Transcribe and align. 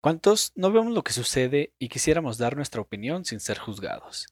¿Cuántos 0.00 0.52
no 0.54 0.70
vemos 0.70 0.94
lo 0.94 1.02
que 1.02 1.12
sucede 1.12 1.72
y 1.80 1.88
quisiéramos 1.88 2.38
dar 2.38 2.54
nuestra 2.54 2.80
opinión 2.80 3.24
sin 3.24 3.40
ser 3.40 3.58
juzgados? 3.58 4.28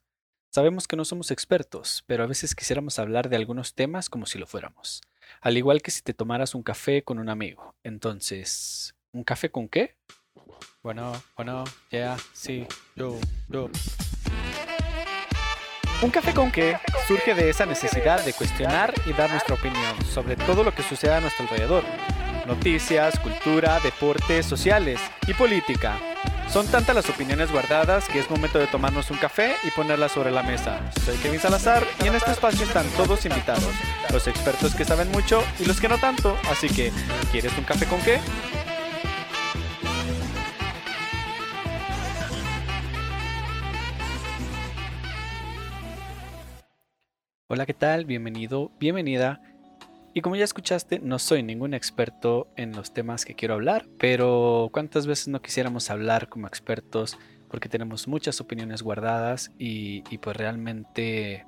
Sabemos 0.48 0.86
que 0.86 0.94
no 0.94 1.04
somos 1.04 1.32
expertos, 1.32 2.04
pero 2.06 2.22
a 2.22 2.28
veces 2.28 2.54
quisiéramos 2.54 3.00
hablar 3.00 3.28
de 3.28 3.34
algunos 3.34 3.74
temas 3.74 4.08
como 4.08 4.26
si 4.26 4.38
lo 4.38 4.46
fuéramos. 4.46 5.00
Al 5.40 5.56
igual 5.56 5.82
que 5.82 5.90
si 5.90 6.02
te 6.02 6.14
tomaras 6.14 6.54
un 6.54 6.62
café 6.62 7.02
con 7.02 7.18
un 7.18 7.28
amigo. 7.28 7.74
Entonces, 7.82 8.94
¿un 9.10 9.24
café 9.24 9.50
con 9.50 9.68
qué? 9.68 9.96
Bueno, 10.84 11.12
bueno, 11.36 11.64
ya, 11.90 12.16
sí, 12.32 12.64
yo, 12.94 13.18
yo. 13.48 13.68
Un 16.00 16.10
café 16.10 16.32
con 16.32 16.52
qué 16.52 16.76
surge 17.08 17.34
de 17.34 17.50
esa 17.50 17.66
necesidad 17.66 18.24
de 18.24 18.34
cuestionar 18.34 18.94
y 19.04 19.12
dar 19.14 19.30
nuestra 19.30 19.56
opinión 19.56 19.96
sobre 20.04 20.36
todo 20.36 20.62
lo 20.62 20.72
que 20.72 20.84
sucede 20.84 21.14
a 21.14 21.20
nuestro 21.20 21.44
alrededor 21.44 21.82
noticias, 22.46 23.18
cultura, 23.18 23.80
deportes, 23.80 24.46
sociales 24.46 25.00
y 25.26 25.34
política. 25.34 25.98
Son 26.48 26.66
tantas 26.68 26.94
las 26.94 27.10
opiniones 27.10 27.50
guardadas 27.50 28.08
que 28.08 28.20
es 28.20 28.30
momento 28.30 28.58
de 28.58 28.68
tomarnos 28.68 29.10
un 29.10 29.18
café 29.18 29.56
y 29.64 29.70
ponerlas 29.72 30.12
sobre 30.12 30.30
la 30.30 30.42
mesa. 30.42 30.80
Soy 31.04 31.16
Kevin 31.16 31.40
Salazar 31.40 31.84
y 32.04 32.06
en 32.06 32.14
este 32.14 32.30
espacio 32.30 32.64
están 32.64 32.86
todos 32.96 33.26
invitados, 33.26 33.74
los 34.12 34.26
expertos 34.28 34.74
que 34.74 34.84
saben 34.84 35.10
mucho 35.10 35.42
y 35.58 35.64
los 35.64 35.80
que 35.80 35.88
no 35.88 35.98
tanto, 35.98 36.36
así 36.50 36.68
que 36.68 36.92
¿quieres 37.32 37.56
un 37.58 37.64
café 37.64 37.86
con 37.86 38.00
qué? 38.02 38.20
Hola, 47.48 47.66
¿qué 47.66 47.74
tal? 47.74 48.04
Bienvenido, 48.04 48.70
bienvenida 48.78 49.40
y 50.16 50.22
como 50.22 50.34
ya 50.34 50.44
escuchaste, 50.44 50.98
no 50.98 51.18
soy 51.18 51.42
ningún 51.42 51.74
experto 51.74 52.48
en 52.56 52.72
los 52.72 52.94
temas 52.94 53.26
que 53.26 53.34
quiero 53.34 53.52
hablar, 53.52 53.86
pero 53.98 54.70
¿cuántas 54.72 55.06
veces 55.06 55.28
no 55.28 55.42
quisiéramos 55.42 55.90
hablar 55.90 56.30
como 56.30 56.46
expertos? 56.46 57.18
Porque 57.50 57.68
tenemos 57.68 58.08
muchas 58.08 58.40
opiniones 58.40 58.82
guardadas 58.82 59.50
y, 59.58 60.00
pues 60.16 60.34
realmente 60.34 61.44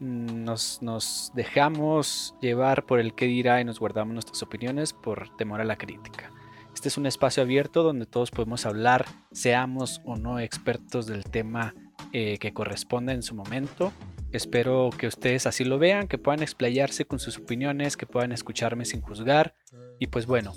nos, 0.00 1.30
dejamos 1.36 2.34
llevar 2.40 2.84
por 2.84 2.98
el 2.98 3.14
que 3.14 3.26
dirá 3.26 3.60
y 3.60 3.64
nos 3.64 3.78
guardamos 3.78 4.14
nuestras 4.14 4.42
opiniones 4.42 4.92
por 4.92 5.36
temor 5.36 5.60
a 5.60 5.64
la 5.64 5.78
crítica. 5.78 6.32
Este 6.74 6.88
es 6.88 6.98
un 6.98 7.06
espacio 7.06 7.44
abierto 7.44 7.84
donde 7.84 8.06
todos 8.06 8.32
podemos 8.32 8.66
hablar, 8.66 9.06
seamos 9.30 10.02
o 10.04 10.16
no 10.16 10.40
expertos 10.40 11.06
del 11.06 11.22
tema 11.22 11.76
eh, 12.12 12.38
que 12.38 12.52
corresponda 12.52 13.12
en 13.12 13.22
su 13.22 13.36
momento 13.36 13.92
Espero 14.32 14.90
que 14.96 15.06
ustedes 15.06 15.46
así 15.46 15.64
lo 15.64 15.78
vean, 15.78 16.08
que 16.08 16.18
puedan 16.18 16.42
explayarse 16.42 17.04
con 17.04 17.18
sus 17.18 17.38
opiniones, 17.38 17.96
que 17.96 18.06
puedan 18.06 18.32
escucharme 18.32 18.84
sin 18.84 19.00
juzgar. 19.00 19.54
Y 19.98 20.08
pues 20.08 20.26
bueno, 20.26 20.52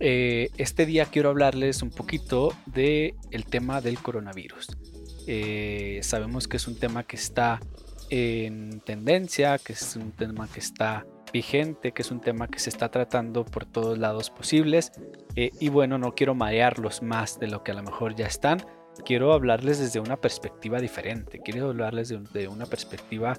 eh, 0.00 0.50
este 0.58 0.86
día 0.86 1.06
quiero 1.06 1.30
hablarles 1.30 1.82
un 1.82 1.90
poquito 1.90 2.52
del 2.66 3.14
el 3.30 3.44
tema 3.46 3.80
del 3.80 3.98
coronavirus. 3.98 4.76
Eh, 5.26 6.00
sabemos 6.02 6.46
que 6.46 6.58
es 6.58 6.68
un 6.68 6.78
tema 6.78 7.04
que 7.04 7.16
está 7.16 7.60
en 8.10 8.80
tendencia, 8.80 9.58
que 9.58 9.72
es 9.72 9.96
un 9.96 10.12
tema 10.12 10.48
que 10.48 10.60
está 10.60 11.06
vigente, 11.32 11.92
que 11.92 12.02
es 12.02 12.10
un 12.10 12.20
tema 12.20 12.48
que 12.48 12.58
se 12.58 12.70
está 12.70 12.90
tratando 12.90 13.44
por 13.44 13.64
todos 13.64 13.98
lados 13.98 14.30
posibles. 14.30 14.92
Eh, 15.34 15.50
y 15.60 15.68
bueno, 15.68 15.98
no 15.98 16.14
quiero 16.14 16.34
marearlos 16.34 17.02
más 17.02 17.38
de 17.38 17.48
lo 17.48 17.62
que 17.62 17.72
a 17.72 17.74
lo 17.74 17.82
mejor 17.82 18.14
ya 18.14 18.26
están 18.26 18.64
quiero 19.04 19.32
hablarles 19.32 19.78
desde 19.78 20.00
una 20.00 20.16
perspectiva 20.16 20.80
diferente, 20.80 21.40
quiero 21.44 21.68
hablarles 21.68 22.14
de, 22.32 22.48
una 22.48 22.66
perspectiva 22.66 23.38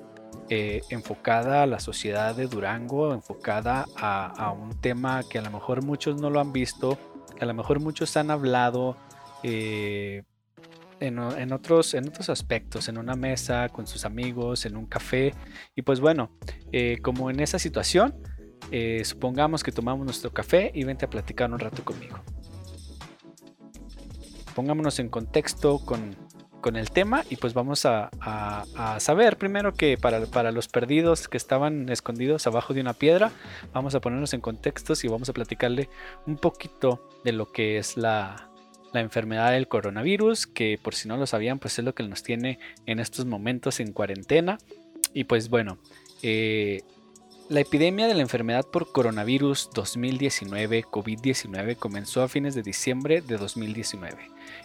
eh, 0.49 0.81
enfocada 0.89 1.63
a 1.63 1.67
la 1.67 1.79
sociedad 1.79 2.35
de 2.35 2.47
Durango, 2.47 3.13
enfocada 3.13 3.85
a, 3.95 4.51
un 4.51 4.79
tema 4.79 5.23
que 5.29 5.39
a 5.39 5.41
lo 5.41 5.51
mejor 5.51 5.83
muchos 5.83 6.19
no 6.21 6.29
lo 6.29 6.39
han 6.39 6.53
visto, 6.53 6.97
que 7.35 7.43
a 7.43 7.47
lo 7.47 7.53
mejor 7.53 7.79
muchos 7.79 8.15
han 8.17 8.31
hablado 8.31 8.97
eh, 9.43 10.23
en, 10.99 11.19
otros, 11.51 11.93
en 11.93 12.11
aspectos, 12.27 12.87
en 12.89 12.97
una 12.97 13.15
mesa, 13.15 13.69
con 13.69 13.85
sus 13.87 14.05
amigos, 14.05 14.65
en 14.65 14.75
un 14.75 14.87
café. 14.87 15.33
Y 15.75 15.83
pues 15.83 15.99
bueno, 15.99 16.31
eh, 16.71 16.97
como 17.03 17.29
en 17.29 17.39
esa 17.39 17.59
situación, 17.59 18.15
supongamos 19.03 19.63
que 19.63 19.71
tomamos 19.71 20.05
nuestro 20.05 20.31
café 20.31 20.71
y 20.73 20.83
vente 20.83 21.05
a 21.05 21.09
platicar 21.09 21.51
un 21.51 21.59
rato 21.59 21.85
conmigo 21.85 22.21
pongámonos 24.57 24.97
en 24.97 25.09
contexto 25.09 25.77
con, 25.77 26.15
el 26.75 26.91
tema 26.91 27.23
y 27.29 27.37
pues 27.37 27.53
vamos 27.53 27.85
a, 27.85 28.09
saber 28.97 29.37
primero 29.37 29.73
que 29.73 29.97
para, 29.97 30.25
para, 30.25 30.51
los 30.51 30.67
perdidos 30.67 31.29
que 31.29 31.37
estaban 31.37 31.87
escondidos 31.87 32.45
abajo 32.45 32.73
de 32.73 32.81
una 32.81 32.91
piedra, 32.91 33.31
vamos 33.71 33.95
a 33.95 34.01
ponernos 34.01 34.33
en 34.33 34.41
contextos 34.41 35.05
y 35.05 35.07
vamos 35.07 35.29
a 35.29 35.33
platicarle 35.33 35.89
un 36.25 36.35
poquito 36.35 37.07
de 37.23 37.31
lo 37.31 37.53
que 37.53 37.77
es 37.77 37.95
la, 37.95 38.49
enfermedad 38.93 39.51
del 39.51 39.67
coronavirus, 39.67 40.47
que 40.47 40.79
por 40.81 40.95
si 40.95 41.07
no 41.07 41.17
lo 41.17 41.27
sabían, 41.27 41.59
pues 41.59 41.77
es 41.77 41.85
lo 41.85 41.93
que 41.93 42.01
nos 42.03 42.23
tiene 42.23 42.57
en 42.87 42.99
estos 42.99 43.27
momentos 43.27 43.79
en 43.79 43.93
cuarentena. 43.93 44.57
Y 45.13 45.25
pues 45.25 45.49
bueno, 45.49 45.77
eh, 46.23 46.81
la 47.49 47.61
epidemia 47.61 48.07
de 48.07 48.13
la 48.13 48.21
enfermedad 48.21 48.65
por 48.65 48.91
coronavirus 48.91 49.69
2019 49.73 50.83
COVID-19 50.83 51.77
comenzó 51.77 52.21
a 52.21 52.27
fines 52.27 52.55
de 52.55 52.61
diciembre 52.61 53.21
de 53.21 53.37
2019 53.37 54.17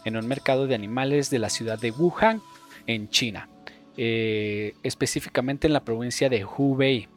en 0.04 0.16
un 0.16 0.26
mercado 0.26 0.66
de 0.66 0.74
animales 0.74 1.30
de 1.30 1.38
la 1.38 1.48
ciudad 1.48 1.78
de 1.78 1.92
Wuhan, 1.92 2.42
en 2.88 3.08
China, 3.08 3.48
eh, 3.96 4.74
específicamente 4.82 5.68
en 5.68 5.72
la 5.72 5.84
provincia 5.84 6.28
de 6.28 6.44
Hubei. 6.44 7.08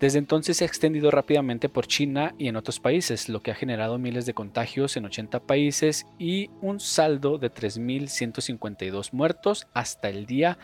Desde 0.00 0.18
entonces 0.18 0.56
se 0.56 0.64
ha 0.64 0.66
extendido 0.66 1.10
rápidamente 1.10 1.68
por 1.68 1.86
China 1.86 2.34
y 2.38 2.48
en 2.48 2.56
otros 2.56 2.80
países, 2.80 3.28
lo 3.28 3.42
que 3.42 3.50
ha 3.50 3.54
generado 3.54 3.98
miles 3.98 4.24
de 4.24 4.34
contagios 4.34 4.96
en 4.96 5.04
80 5.04 5.40
países 5.40 6.06
y 6.18 6.48
un 6.62 6.80
saldo 6.80 7.36
de 7.36 7.52
3.152 7.52 9.12
muertos 9.12 9.66
hasta 9.74 10.08
el 10.08 10.24
día 10.24 10.58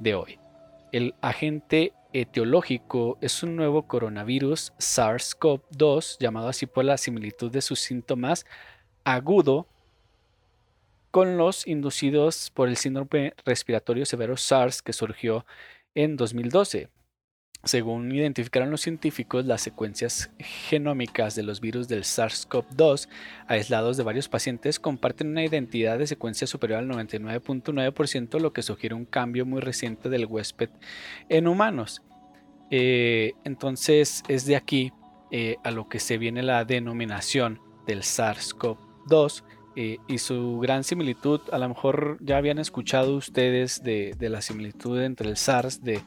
de 0.00 0.14
hoy. 0.14 0.38
El 0.92 1.14
agente 1.20 1.92
etiológico 2.14 3.18
es 3.20 3.42
un 3.42 3.56
nuevo 3.56 3.88
coronavirus 3.88 4.72
SARS-CoV-2, 4.78 6.18
llamado 6.20 6.48
así 6.48 6.66
por 6.66 6.84
la 6.84 6.96
similitud 6.96 7.50
de 7.50 7.60
sus 7.60 7.80
síntomas, 7.80 8.46
agudo 9.02 9.66
con 11.10 11.36
los 11.36 11.66
inducidos 11.66 12.50
por 12.54 12.68
el 12.68 12.76
síndrome 12.76 13.34
respiratorio 13.44 14.06
severo 14.06 14.36
SARS 14.36 14.80
que 14.80 14.92
surgió 14.92 15.44
en 15.94 16.16
2012. 16.16 16.88
Según 17.64 18.12
identificaron 18.12 18.70
los 18.70 18.82
científicos, 18.82 19.46
las 19.46 19.62
secuencias 19.62 20.30
genómicas 20.38 21.34
de 21.34 21.42
los 21.42 21.60
virus 21.62 21.88
del 21.88 22.02
SARS-CoV-2 22.02 23.08
aislados 23.46 23.96
de 23.96 24.02
varios 24.02 24.28
pacientes 24.28 24.78
comparten 24.78 25.28
una 25.28 25.44
identidad 25.44 25.98
de 25.98 26.06
secuencia 26.06 26.46
superior 26.46 26.80
al 26.80 26.88
99.9%, 26.88 28.38
lo 28.38 28.52
que 28.52 28.62
sugiere 28.62 28.94
un 28.94 29.06
cambio 29.06 29.46
muy 29.46 29.62
reciente 29.62 30.10
del 30.10 30.26
huésped 30.26 30.68
en 31.30 31.48
humanos. 31.48 32.02
Eh, 32.70 33.32
entonces 33.44 34.22
es 34.28 34.44
de 34.44 34.56
aquí 34.56 34.92
eh, 35.30 35.56
a 35.64 35.70
lo 35.70 35.88
que 35.88 36.00
se 36.00 36.18
viene 36.18 36.42
la 36.42 36.66
denominación 36.66 37.60
del 37.86 38.02
SARS-CoV-2 38.02 39.42
eh, 39.76 39.98
y 40.06 40.18
su 40.18 40.60
gran 40.60 40.84
similitud, 40.84 41.40
a 41.50 41.58
lo 41.58 41.68
mejor 41.68 42.18
ya 42.20 42.36
habían 42.36 42.58
escuchado 42.58 43.16
ustedes 43.16 43.82
de, 43.82 44.14
de 44.18 44.28
la 44.28 44.42
similitud 44.42 45.00
entre 45.00 45.30
el 45.30 45.36
SARS 45.36 45.82
de 45.82 46.02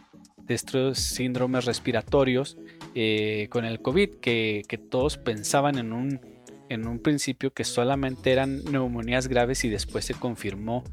de 0.48 0.56
estos 0.56 1.00
síndromes 1.00 1.66
respiratorios 1.66 2.58
eh, 2.96 3.48
con 3.50 3.66
el 3.66 3.82
COVID, 3.82 4.16
que, 4.22 4.80
todos 4.90 5.18
pensaban 5.18 5.78
en 5.78 5.94
un, 5.94 6.22
en 6.70 6.88
un 6.88 7.00
principio 7.00 7.52
que 7.52 7.64
solamente 7.64 8.32
eran 8.32 8.64
neumonías 8.66 9.28
graves 9.28 9.64
y 9.66 9.70
después 9.70 10.06
se 10.06 10.14
confirmó 10.14 10.84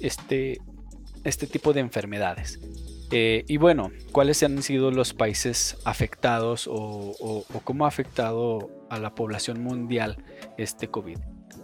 este, 0.00 0.58
este 1.24 1.46
tipo 1.46 1.72
de 1.72 1.80
enfermedades. 1.80 2.60
Eh, 3.12 3.44
y 3.46 3.56
bueno, 3.56 3.92
¿cuáles 4.10 4.42
han 4.42 4.60
sido 4.62 4.90
los 4.90 5.14
países 5.14 5.78
afectados 5.84 6.66
o, 6.66 7.14
o, 7.20 7.44
cómo 7.62 7.84
ha 7.84 7.88
afectado 7.88 8.68
a 8.90 8.98
la 8.98 9.14
población 9.14 9.62
mundial 9.62 10.24
este 10.58 10.88
COVID? 10.88 11.18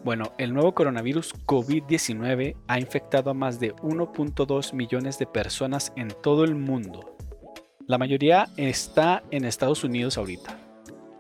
Bueno, 0.05 0.33
el 0.39 0.55
nuevo 0.55 0.73
coronavirus 0.73 1.35
COVID-19 1.47 2.57
ha 2.69 2.79
infectado 2.79 3.31
a 3.31 3.35
más 3.35 3.59
de 3.59 3.75
1.2 3.75 4.73
millones 4.73 5.19
de 5.19 5.27
personas 5.27 5.93
en 5.97 6.09
todo 6.23 6.45
el 6.45 6.55
mundo. 6.55 7.17
La 7.89 7.99
mayoría 7.99 8.49
está 8.57 9.25
en 9.33 9.45
Estados 9.45 9.83
Unidos 9.83 10.17
ahorita, 10.17 10.57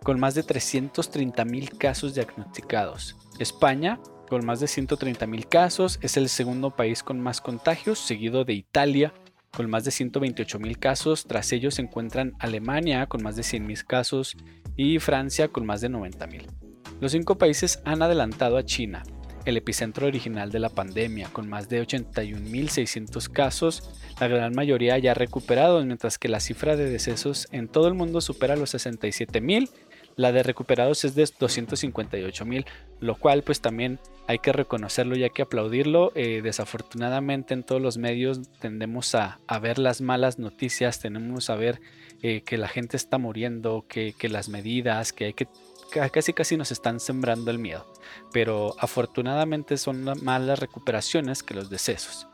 con 0.05 0.21
más 0.21 0.37
de 0.37 0.45
330 0.45 1.45
mil 1.45 1.77
casos 1.77 2.15
diagnosticados. 2.15 3.17
España, 3.41 3.99
con 4.29 4.47
más 4.47 4.61
de 4.61 4.69
130 4.69 5.27
mil 5.27 5.49
casos, 5.49 5.99
es 6.03 6.17
el 6.17 6.29
segundo 6.29 6.71
país 6.71 7.03
con 7.03 7.21
más 7.21 7.41
contagios, 7.41 7.99
seguido 7.99 8.45
de 8.45 8.53
Italia, 8.53 9.13
con 9.51 9.69
más 9.69 9.85
de 9.85 9.91
128 9.91 10.61
mil 10.61 10.79
casos. 10.79 11.25
Tras 11.27 11.53
ellos 11.53 11.75
se 11.75 11.83
encuentran 11.83 12.35
Alemania, 12.39 13.07
con 13.07 13.25
más 13.25 13.35
de 13.35 13.43
100 13.43 13.67
mil 13.67 13.85
casos, 13.85 14.37
y 14.77 15.01
Francia, 15.01 15.49
con 15.49 15.67
más 15.67 15.81
de 15.81 15.89
90 15.89 16.27
mil. 16.29 16.47
Los 17.01 17.11
cinco 17.11 17.39
países 17.39 17.83
han 17.85 18.03
adelantado 18.03 18.57
a 18.57 18.65
China, 18.65 19.03
el 19.45 19.57
epicentro 19.57 20.07
original 20.07 20.51
de 20.51 20.59
la 20.59 20.69
pandemia, 20.69 21.29
con 21.33 21.49
más 21.49 21.69
de 21.69 21.83
81.600 21.83 23.29
casos, 23.29 23.91
la 24.21 24.29
gran 24.29 24.55
mayoría 24.55 24.99
ya 24.99 25.15
recuperados, 25.15 25.85
mientras 25.85 26.19
que 26.19 26.29
la 26.29 26.41
cifra 26.41 26.77
de 26.77 26.89
decesos 26.89 27.49
en 27.51 27.69
todo 27.69 27.89
el 27.89 27.95
mundo 27.95 28.21
supera 28.21 28.57
los 28.57 28.75
67.000. 28.75 29.69
La 30.15 30.31
de 30.31 30.43
recuperados 30.43 31.05
es 31.05 31.15
de 31.15 31.27
258 31.39 32.45
mil, 32.45 32.67
lo 33.01 33.15
cual 33.15 33.43
pues 33.43 33.63
también 33.63 33.99
hay 34.27 34.41
que 34.41 34.53
reconocerlo 34.53 35.17
y 35.17 35.25
hay 35.25 35.31
que 35.31 35.41
aplaudirlo. 35.41 36.13
Eh, 36.15 36.43
desafortunadamente 36.43 37.55
en 37.55 37.63
todos 37.63 37.81
los 37.81 37.97
medios 37.97 38.41
tendemos 38.61 39.15
a, 39.15 39.39
ver 39.63 39.79
las 39.79 40.03
malas 40.03 40.39
noticias, 40.39 41.01
tenemos 41.01 41.49
a 41.49 41.57
ver 41.57 41.81
eh, 42.23 42.43
que 42.43 42.59
la 42.59 42.69
gente 42.69 42.99
está 42.99 43.17
muriendo, 43.17 43.87
que 43.89 44.15
las 44.29 44.51
medidas, 44.51 45.15
que 45.15 45.25
hay 45.25 45.33
que 45.33 45.49
casi 46.13 46.33
casi 46.33 46.57
nos 46.57 46.73
están 46.73 47.01
sembrando 47.01 47.51
el 47.51 47.59
miedo. 47.59 47.87
Pero 48.33 48.75
afortunadamente 48.79 49.77
son 49.77 50.05
más 50.23 50.43
las 50.43 50.59
recuperaciones 50.59 51.43
que 51.43 51.55
los 51.55 51.71
decesos. 51.71 52.27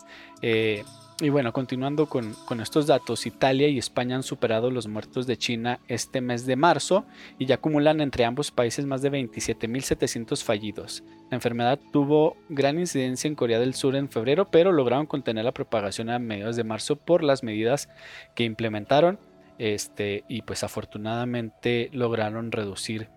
Eh, 0.42 0.84
y 1.20 1.30
bueno, 1.30 1.52
continuando 1.52 2.06
con, 2.06 2.36
estos 2.62 2.86
datos, 2.86 3.26
Italia 3.26 3.66
y 3.66 3.78
España 3.78 4.14
han 4.14 4.22
superado 4.22 4.70
los 4.70 4.86
muertos 4.86 5.26
de 5.26 5.36
China 5.36 5.80
este 5.88 6.20
mes 6.20 6.46
de 6.46 6.54
marzo 6.54 7.06
y 7.40 7.46
ya 7.46 7.56
acumulan 7.56 8.00
entre 8.00 8.24
ambos 8.24 8.52
países 8.52 8.86
más 8.86 9.02
de 9.02 9.10
27.700 9.10 10.44
fallidos. 10.44 11.02
La 11.28 11.34
enfermedad 11.34 11.80
tuvo 11.92 12.36
gran 12.48 12.78
incidencia 12.78 13.26
en 13.26 13.34
Corea 13.34 13.58
del 13.58 13.74
Sur 13.74 13.96
en 13.96 14.08
febrero, 14.08 14.48
pero 14.48 14.70
lograron 14.70 15.06
contener 15.06 15.44
la 15.44 15.50
propagación 15.50 16.08
a 16.08 16.20
mediados 16.20 16.54
de 16.54 16.62
marzo 16.62 16.94
por 16.94 17.24
las 17.24 17.42
medidas 17.42 17.88
que 18.36 18.44
implementaron 18.44 19.18
este, 19.58 20.22
y 20.28 20.42
pues 20.42 20.62
afortunadamente 20.62 21.90
lograron 21.92 22.52
reducir 22.52 23.08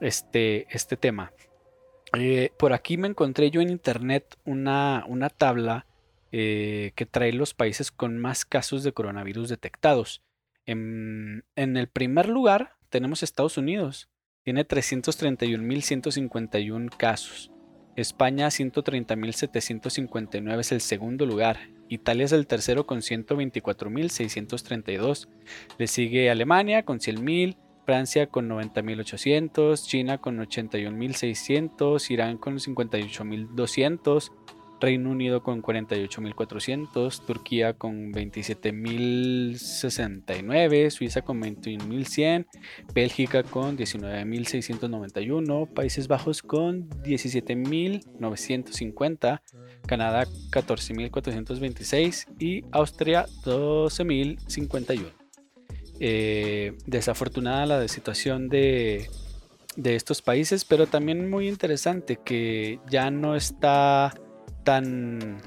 este, 0.00 0.66
este 0.70 0.96
tema. 0.96 1.32
Eh, 2.18 2.50
por 2.58 2.72
aquí 2.72 2.96
me 2.96 3.08
encontré 3.08 3.50
yo 3.50 3.60
en 3.60 3.70
internet 3.70 4.36
una, 4.44 5.04
una 5.06 5.30
tabla 5.30 5.86
eh, 6.32 6.92
que 6.94 7.06
trae 7.06 7.32
los 7.32 7.54
países 7.54 7.90
con 7.90 8.16
más 8.18 8.44
casos 8.44 8.84
de 8.84 8.92
coronavirus 8.92 9.48
detectados. 9.48 10.22
En, 10.64 11.42
el 11.56 11.88
primer 11.88 12.28
lugar 12.28 12.76
tenemos 12.88 13.24
Estados 13.24 13.58
Unidos, 13.58 14.08
tiene 14.44 14.64
331.151 14.66 16.96
casos. 16.96 17.50
España 17.96 18.46
130.759 18.46 20.60
es 20.60 20.70
el 20.70 20.80
segundo 20.80 21.26
lugar. 21.26 21.58
Italia 21.88 22.26
es 22.26 22.32
el 22.32 22.46
tercero 22.46 22.86
con 22.86 23.00
124.632. 23.00 25.26
Le 25.78 25.88
sigue 25.88 26.30
Alemania 26.30 26.84
con 26.84 27.00
100.000. 27.00 27.56
Francia 27.90 28.28
con 28.28 28.48
90.800, 28.48 29.84
China 29.84 30.18
con 30.18 30.38
81.600, 30.38 32.08
Irán 32.12 32.38
con 32.38 32.56
58.200, 32.56 34.30
Reino 34.80 35.10
Unido 35.10 35.42
con 35.42 35.60
48.400, 35.60 37.26
Turquía 37.26 37.72
con 37.72 38.12
27.069, 38.12 40.90
Suiza 40.90 41.22
con 41.22 41.42
21.100, 41.42 42.46
Bélgica 42.94 43.42
con 43.42 43.76
19.691, 43.76 45.74
Países 45.74 46.06
Bajos 46.06 46.42
con 46.42 46.88
17.950, 47.02 49.40
Canadá 49.84 50.26
14.426 50.52 52.26
y 52.38 52.62
Austria 52.70 53.26
12.051. 53.42 55.19
Eh, 56.02 56.78
desafortunada 56.86 57.66
la 57.66 57.86
situación 57.86 58.48
de, 58.48 59.10
de 59.76 59.96
estos 59.96 60.22
países, 60.22 60.64
pero 60.64 60.86
también 60.86 61.28
muy 61.28 61.46
interesante 61.46 62.18
que 62.24 62.80
ya 62.88 63.10
no 63.10 63.36
está 63.36 64.14
tan, 64.64 65.42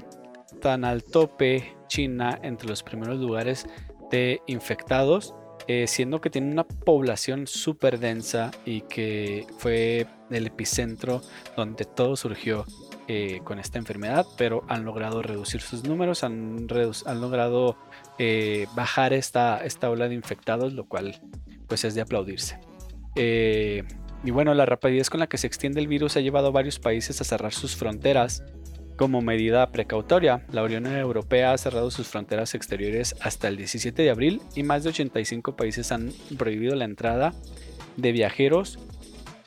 tan 0.60 0.84
al 0.84 1.02
tope 1.02 1.74
China 1.88 2.38
entre 2.42 2.68
los 2.68 2.84
primeros 2.84 3.18
lugares 3.18 3.66
de 4.12 4.40
infectados, 4.46 5.34
eh, 5.66 5.86
siendo 5.86 6.20
que 6.20 6.28
tiene 6.30 6.52
una 6.52 6.64
población 6.64 7.46
súper 7.46 7.98
densa 7.98 8.50
y 8.66 8.82
que 8.82 9.46
fue 9.58 10.06
el 10.30 10.46
epicentro 10.46 11.22
donde 11.56 11.86
todo 11.86 12.16
surgió 12.16 12.66
eh, 13.08 13.40
con 13.44 13.58
esta 13.58 13.78
enfermedad, 13.78 14.26
pero 14.36 14.64
han 14.68 14.84
logrado 14.84 15.22
reducir 15.22 15.62
sus 15.62 15.84
números, 15.84 16.22
han, 16.22 16.66
han 17.06 17.20
logrado 17.20 17.76
eh, 18.18 18.66
bajar 18.74 19.12
esta, 19.14 19.64
esta 19.64 19.88
ola 19.88 20.08
de 20.08 20.14
infectados, 20.14 20.74
lo 20.74 20.84
cual 20.84 21.20
pues 21.66 21.84
es 21.84 21.94
de 21.94 22.02
aplaudirse. 22.02 22.58
y 23.16 24.30
bueno, 24.30 24.52
la 24.54 24.66
rapidez 24.66 25.08
con 25.08 25.20
la 25.20 25.28
que 25.28 25.38
se 25.38 25.46
extiende 25.46 25.80
el 25.80 25.88
virus 25.88 26.16
ha 26.16 26.20
llevado 26.20 26.48
a 26.48 26.50
varios 26.50 26.78
países 26.78 27.20
a 27.20 27.24
cerrar 27.24 27.52
sus 27.52 27.74
fronteras 27.74 28.42
como 28.96 29.22
medida 29.22 29.70
precautoria, 29.72 30.44
la 30.52 30.62
Unión 30.62 30.86
Europea 30.86 31.52
ha 31.52 31.58
cerrado 31.58 31.90
sus 31.90 32.06
fronteras 32.06 32.54
exteriores 32.54 33.16
hasta 33.20 33.48
el 33.48 33.56
17 33.56 34.02
de 34.02 34.10
abril 34.10 34.40
y 34.54 34.62
más 34.62 34.84
de 34.84 34.90
85 34.90 35.56
países 35.56 35.90
han 35.92 36.12
prohibido 36.38 36.76
la 36.76 36.84
entrada 36.84 37.34
de 37.96 38.12
viajeros, 38.12 38.78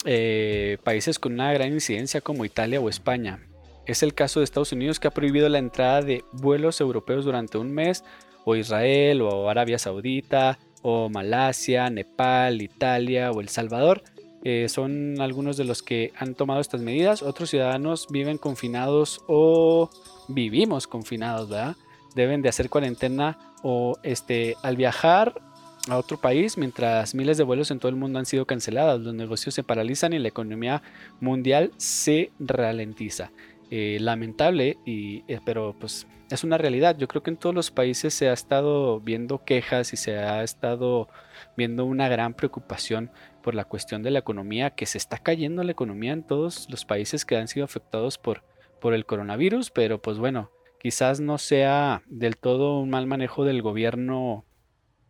eh, 0.06 0.78
países 0.84 1.20
con 1.20 1.34
una 1.34 1.52
gran 1.54 1.72
incidencia 1.72 2.22
como 2.22 2.46
Italia 2.46 2.80
o 2.80 2.90
España. 2.90 3.40
Es 3.86 4.04
el 4.04 4.14
caso 4.14 4.40
de 4.40 4.44
Estados 4.44 4.74
Unidos 4.74 5.00
que 5.00 5.08
ha 5.08 5.12
prohibido 5.12 5.48
la 5.48 5.60
entrada 5.60 6.02
de 6.02 6.24
vuelos 6.34 6.82
europeos 6.82 7.24
durante 7.24 7.58
un 7.58 7.72
mes, 7.72 8.04
o 8.44 8.56
Israel, 8.56 9.22
o 9.22 9.50
Arabia 9.50 9.80
Saudita, 9.80 10.60
o 10.82 11.10
Malasia, 11.10 11.90
Nepal, 11.90 12.62
Italia 12.62 13.32
o 13.32 13.42
El 13.42 13.50
Salvador 13.50 14.04
eh, 14.50 14.70
son 14.70 15.20
algunos 15.20 15.58
de 15.58 15.66
los 15.66 15.84
que 15.84 16.14
han 16.16 16.34
tomado 16.34 16.62
estas 16.62 16.80
medidas. 16.80 17.22
Otros 17.22 17.50
ciudadanos 17.50 18.08
viven 18.10 18.38
confinados 18.38 19.22
o 19.28 19.90
vivimos 20.30 20.88
confinados, 20.88 21.50
¿verdad? 21.50 21.76
Deben 22.16 22.42
de 22.42 22.48
hacer 22.48 22.70
cuarentena 22.70 23.38
o 23.62 23.98
este, 24.04 24.56
al 24.64 24.78
viajar 24.78 25.42
a 25.90 25.98
otro 25.98 26.16
país, 26.22 26.58
mientras 26.58 27.14
miles 27.14 27.36
de 27.36 27.44
vuelos 27.44 27.72
en 27.72 27.80
todo 27.80 27.90
el 27.90 27.98
mundo 27.98 28.20
han 28.20 28.26
sido 28.26 28.46
cancelados, 28.46 29.02
los 29.02 29.14
negocios 29.14 29.54
se 29.54 29.64
paralizan 29.64 30.14
y 30.14 30.20
la 30.20 30.30
economía 30.30 30.82
mundial 31.20 31.72
se 31.76 32.32
ralentiza. 32.40 33.32
Eh, 33.70 33.98
lamentable, 34.00 34.78
y, 34.86 35.26
eh, 35.28 35.42
pero 35.44 35.76
pues 35.78 36.08
es 36.32 36.46
una 36.46 36.58
realidad. 36.58 36.98
Yo 36.98 37.10
creo 37.10 37.22
que 37.22 37.32
en 37.32 37.38
todos 37.38 37.54
los 37.54 37.70
países 37.70 38.14
se 38.14 38.30
ha 38.30 38.34
estado 38.34 39.02
viendo 39.02 39.44
quejas 39.44 39.92
y 39.92 39.98
se 39.98 40.18
ha 40.18 40.42
estado 40.42 41.10
viendo 41.58 41.84
una 41.84 42.08
gran 42.08 42.34
preocupación 42.34 43.12
por 43.42 43.56
la 43.56 43.66
cuestión 43.66 44.04
de 44.04 44.12
la 44.12 44.20
economía, 44.20 44.72
que 44.72 44.86
se 44.86 44.98
está 44.98 45.18
cayendo 45.18 45.64
la 45.64 45.72
economía 45.72 46.14
en 46.14 46.24
todos 46.24 46.68
los 46.70 46.86
países 46.86 47.26
que 47.26 47.38
han 47.38 47.48
sido 47.48 47.66
afectados 47.66 48.18
por, 48.18 48.44
por 48.80 48.94
el 48.94 49.06
coronavirus, 49.06 49.72
pero 49.72 50.02
pues 50.02 50.18
bueno, 50.18 50.52
quizás 50.80 51.20
no 51.20 51.38
sea 51.38 52.04
del 52.08 52.38
todo 52.38 52.80
un 52.80 52.90
mal 52.90 53.08
manejo 53.08 53.46
del 53.46 53.62
gobierno 53.62 54.46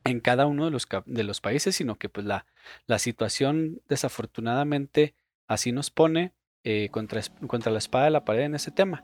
en 0.03 0.19
cada 0.19 0.45
uno 0.45 0.65
de 0.65 0.71
los, 0.71 0.87
de 1.05 1.23
los 1.23 1.41
países, 1.41 1.75
sino 1.75 1.95
que 1.95 2.09
pues 2.09 2.25
la, 2.25 2.45
la 2.85 2.99
situación 2.99 3.81
desafortunadamente 3.89 5.15
así 5.47 5.71
nos 5.71 5.91
pone 5.91 6.33
eh, 6.63 6.89
contra, 6.91 7.21
contra 7.47 7.71
la 7.71 7.77
espada 7.77 8.05
de 8.05 8.11
la 8.11 8.25
pared 8.25 8.43
en 8.43 8.55
ese 8.55 8.71
tema. 8.71 9.03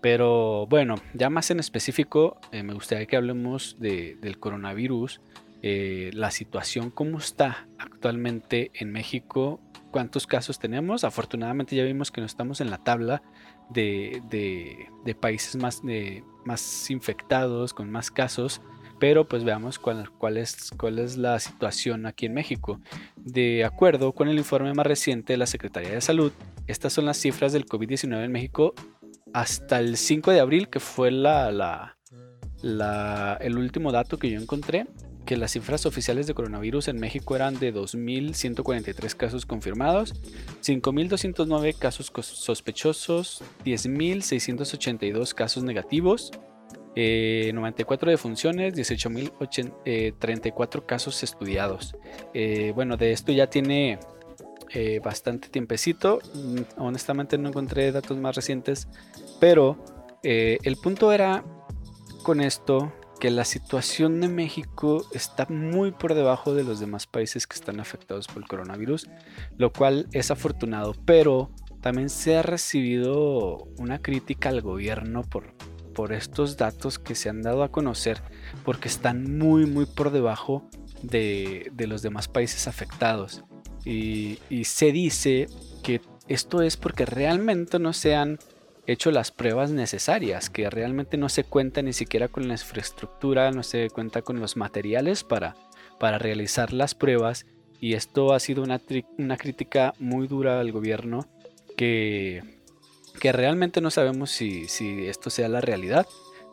Pero 0.00 0.66
bueno, 0.66 0.96
ya 1.12 1.30
más 1.30 1.50
en 1.50 1.60
específico, 1.60 2.38
eh, 2.52 2.62
me 2.62 2.74
gustaría 2.74 3.06
que 3.06 3.16
hablemos 3.16 3.76
del 3.78 4.38
coronavirus 4.38 5.20
eh, 5.62 6.10
la 6.14 6.30
situación, 6.30 6.90
cómo 6.90 7.18
está 7.18 7.68
actualmente 7.78 8.70
en 8.74 8.92
México, 8.92 9.60
cuántos 9.90 10.26
casos 10.26 10.58
tenemos. 10.58 11.04
Afortunadamente 11.04 11.76
ya 11.76 11.84
vimos 11.84 12.10
que 12.10 12.20
no 12.20 12.26
estamos 12.26 12.60
en 12.60 12.70
la 12.70 12.78
tabla 12.78 13.22
de, 13.68 14.88
países 15.20 15.56
más, 15.56 15.82
más 16.44 16.90
infectados, 16.90 17.74
con 17.74 17.90
más 17.90 18.10
casos. 18.10 18.60
Pero 18.98 19.26
pues 19.26 19.44
veamos 19.44 19.78
cuál, 19.78 20.10
cuál, 20.10 20.36
es, 20.36 20.70
cuál 20.78 20.98
es 20.98 21.16
la 21.16 21.38
situación 21.38 22.04
aquí 22.04 22.26
en 22.26 22.34
México. 22.34 22.80
De 23.16 23.64
acuerdo 23.64 24.12
con 24.12 24.28
el 24.28 24.36
informe 24.36 24.74
más 24.74 24.86
reciente 24.86 25.32
de 25.32 25.36
la 25.38 25.46
Secretaría 25.46 25.92
de 25.92 26.00
Salud, 26.02 26.32
estas 26.66 26.92
son 26.92 27.06
las 27.06 27.16
cifras 27.16 27.54
del 27.54 27.64
COVID-19 27.64 28.24
en 28.24 28.32
México 28.32 28.74
hasta 29.32 29.78
el 29.78 29.96
5 29.96 30.32
de 30.32 30.40
abril, 30.40 30.68
que 30.68 30.80
fue 30.80 31.10
la, 31.10 31.50
la, 32.62 33.38
el 33.40 33.56
último 33.56 33.90
dato 33.90 34.18
que 34.18 34.30
yo 34.30 34.38
encontré 34.38 34.86
que 35.30 35.36
las 35.36 35.52
cifras 35.52 35.86
oficiales 35.86 36.26
de 36.26 36.34
coronavirus 36.34 36.88
en 36.88 36.98
México 36.98 37.36
eran 37.36 37.60
de 37.60 37.72
2.143 37.72 39.14
casos 39.14 39.46
confirmados, 39.46 40.12
5.209 40.60 41.78
casos 41.78 42.10
sospechosos, 42.26 43.40
10.682 43.64 45.32
casos 45.32 45.62
negativos, 45.62 46.32
94 46.96 46.96
eh, 46.96 48.10
defunciones, 48.10 48.74
18.034 48.74 49.78
eh, 49.84 50.82
casos 50.84 51.22
estudiados. 51.22 51.94
Eh, 52.34 52.72
bueno, 52.74 52.96
de 52.96 53.12
esto 53.12 53.30
ya 53.30 53.46
tiene 53.46 54.00
bastante 55.04 55.48
tiempecito. 55.48 56.18
Mm, 56.34 56.80
honestamente 56.82 57.38
no 57.38 57.50
encontré 57.50 57.92
datos 57.92 58.18
más 58.18 58.34
recientes, 58.34 58.88
pero 59.38 59.78
el 60.24 60.76
punto 60.82 61.12
era 61.12 61.44
con 62.24 62.40
esto 62.40 62.92
que 63.20 63.30
la 63.30 63.44
situación 63.44 64.20
de 64.20 64.28
México 64.28 65.06
está 65.12 65.46
muy 65.48 65.92
por 65.92 66.14
debajo 66.14 66.54
de 66.54 66.64
los 66.64 66.80
demás 66.80 67.06
países 67.06 67.46
que 67.46 67.54
están 67.54 67.78
afectados 67.78 68.26
por 68.26 68.42
el 68.42 68.48
coronavirus, 68.48 69.08
lo 69.58 69.72
cual 69.72 70.08
es 70.12 70.30
afortunado, 70.30 70.94
pero 71.04 71.50
también 71.82 72.08
se 72.08 72.36
ha 72.36 72.42
recibido 72.42 73.68
una 73.78 74.00
crítica 74.00 74.48
al 74.48 74.62
gobierno 74.62 75.22
por, 75.22 75.54
por 75.94 76.12
estos 76.12 76.56
datos 76.56 76.98
que 76.98 77.14
se 77.14 77.28
han 77.28 77.42
dado 77.42 77.62
a 77.62 77.70
conocer, 77.70 78.22
porque 78.64 78.88
están 78.88 79.38
muy, 79.38 79.66
muy 79.66 79.84
por 79.84 80.10
debajo 80.10 80.68
de, 81.02 81.70
de 81.74 81.86
los 81.86 82.02
demás 82.02 82.26
países 82.26 82.66
afectados. 82.66 83.44
y, 83.84 84.38
y 84.48 84.64
se 84.64 84.92
dice 84.92 85.46
que 85.82 86.00
esto 86.26 86.62
es 86.62 86.76
porque 86.76 87.04
realmente 87.06 87.78
no 87.78 87.92
se 87.92 88.14
han 88.14 88.38
hecho 88.92 89.10
las 89.10 89.30
pruebas 89.30 89.70
necesarias, 89.70 90.50
que 90.50 90.70
realmente 90.70 91.16
no 91.16 91.28
se 91.28 91.44
cuenta 91.44 91.82
ni 91.82 91.92
siquiera 91.92 92.28
con 92.28 92.48
la 92.48 92.54
infraestructura, 92.54 93.50
no 93.50 93.62
se 93.62 93.90
cuenta 93.90 94.22
con 94.22 94.40
los 94.40 94.56
materiales 94.56 95.24
para, 95.24 95.56
para 95.98 96.18
realizar 96.18 96.72
las 96.72 96.94
pruebas. 96.94 97.46
Y 97.80 97.94
esto 97.94 98.32
ha 98.32 98.40
sido 98.40 98.62
una, 98.62 98.80
una 99.18 99.36
crítica 99.36 99.94
muy 99.98 100.26
dura 100.28 100.60
al 100.60 100.72
gobierno 100.72 101.26
que, 101.76 102.42
que 103.20 103.32
realmente 103.32 103.80
no 103.80 103.90
sabemos 103.90 104.30
si, 104.30 104.68
si 104.68 105.06
esto 105.06 105.30
sea 105.30 105.48
la 105.48 105.60
realidad, 105.60 106.06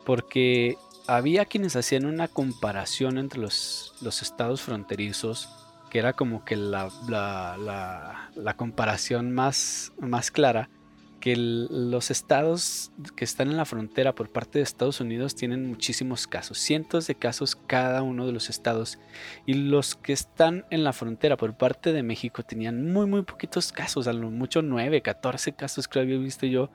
porque 0.04 0.76
había 1.08 1.46
quienes 1.46 1.74
hacían 1.74 2.04
una 2.04 2.28
comparación 2.28 3.18
entre 3.18 3.40
los, 3.40 3.94
los 4.02 4.22
estados 4.22 4.60
fronterizos, 4.60 5.48
que 5.90 5.98
era 5.98 6.12
como 6.12 6.44
que 6.44 6.54
la, 6.54 6.90
la, 7.08 8.54
comparación 8.54 9.32
más, 9.32 9.92
más 9.98 10.30
clara, 10.30 10.68
que 11.20 11.34
los 11.36 12.10
estados 12.10 12.92
que 13.16 13.24
están 13.24 13.50
en 13.50 13.56
la 13.56 13.64
frontera 13.64 14.14
por 14.14 14.30
parte 14.30 14.58
de 14.58 14.62
Estados 14.62 15.00
Unidos 15.00 15.34
tienen 15.34 15.66
muchísimos 15.66 16.26
casos, 16.26 16.58
cientos 16.58 17.06
de 17.06 17.14
casos 17.14 17.56
cada 17.56 18.02
uno 18.02 18.26
de 18.26 18.32
los 18.32 18.50
estados. 18.50 18.98
Y 19.44 19.54
los 19.54 19.94
que 19.96 20.12
están 20.12 20.64
en 20.70 20.84
la 20.84 20.92
frontera 20.92 21.36
por 21.36 21.56
parte 21.56 21.92
de 21.92 22.02
México 22.02 22.42
tenían 22.42 22.92
muy, 22.92 23.06
muy 23.06 23.22
poquitos 23.22 23.72
casos, 23.72 24.06
a 24.06 24.12
lo 24.12 24.30
mucho 24.30 24.62
9, 24.62 25.02
14 25.02 25.52
casos 25.54 25.88
que 25.88 25.98
había 25.98 26.18
visto 26.18 26.46
yo. 26.46 26.70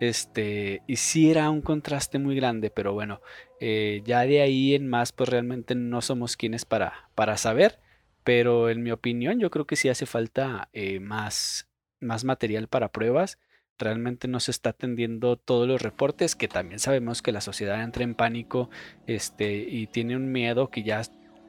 Este, 0.00 0.82
y 0.86 0.96
sí 0.96 1.30
era 1.30 1.50
un 1.50 1.60
contraste 1.60 2.18
muy 2.18 2.36
grande, 2.36 2.70
pero 2.70 2.92
bueno, 2.92 3.20
eh, 3.60 4.02
ya 4.04 4.20
de 4.20 4.42
ahí 4.42 4.74
en 4.74 4.88
más, 4.88 5.12
pues 5.12 5.28
realmente 5.28 5.74
no 5.74 6.02
somos 6.02 6.36
quienes 6.36 6.64
para, 6.64 7.10
para 7.14 7.36
saber. 7.36 7.80
Pero 8.22 8.68
en 8.68 8.82
mi 8.82 8.90
opinión, 8.92 9.40
yo 9.40 9.50
creo 9.50 9.66
que 9.66 9.76
sí 9.76 9.88
hace 9.88 10.06
falta 10.06 10.68
eh, 10.72 11.00
más, 11.00 11.68
más 12.00 12.24
material 12.24 12.68
para 12.68 12.92
pruebas 12.92 13.38
realmente 13.78 14.28
no 14.28 14.40
se 14.40 14.50
está 14.50 14.70
atendiendo 14.70 15.36
todos 15.36 15.68
los 15.68 15.82
reportes, 15.82 16.36
que 16.36 16.48
también 16.48 16.80
sabemos 16.80 17.22
que 17.22 17.32
la 17.32 17.40
sociedad 17.40 17.82
entra 17.82 18.04
en 18.04 18.14
pánico 18.14 18.70
este, 19.06 19.56
y 19.56 19.86
tiene 19.86 20.16
un 20.16 20.32
miedo 20.32 20.70
que 20.70 20.82
ya 20.82 21.02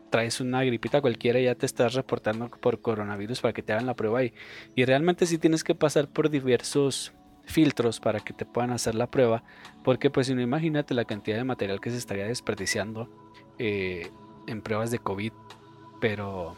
traes 0.09 0.41
una 0.41 0.63
gripita 0.63 1.01
cualquiera 1.01 1.39
y 1.39 1.45
ya 1.45 1.55
te 1.55 1.65
estás 1.65 1.93
reportando 1.93 2.49
por 2.49 2.81
coronavirus 2.81 3.41
para 3.41 3.53
que 3.53 3.61
te 3.61 3.73
hagan 3.73 3.85
la 3.85 3.95
prueba 3.95 4.23
y, 4.23 4.33
y 4.75 4.85
realmente 4.85 5.25
sí 5.25 5.37
tienes 5.37 5.63
que 5.63 5.75
pasar 5.75 6.07
por 6.07 6.29
diversos 6.29 7.13
filtros 7.45 7.99
para 7.99 8.19
que 8.19 8.33
te 8.33 8.45
puedan 8.45 8.71
hacer 8.71 8.95
la 8.95 9.07
prueba, 9.07 9.43
porque 9.83 10.09
pues 10.09 10.27
si 10.27 10.35
no 10.35 10.41
imagínate 10.41 10.93
la 10.93 11.05
cantidad 11.05 11.37
de 11.37 11.43
material 11.43 11.81
que 11.81 11.89
se 11.89 11.97
estaría 11.97 12.25
desperdiciando 12.25 13.09
eh, 13.57 14.09
en 14.47 14.61
pruebas 14.61 14.91
de 14.91 14.99
COVID, 14.99 15.33
pero 15.99 16.55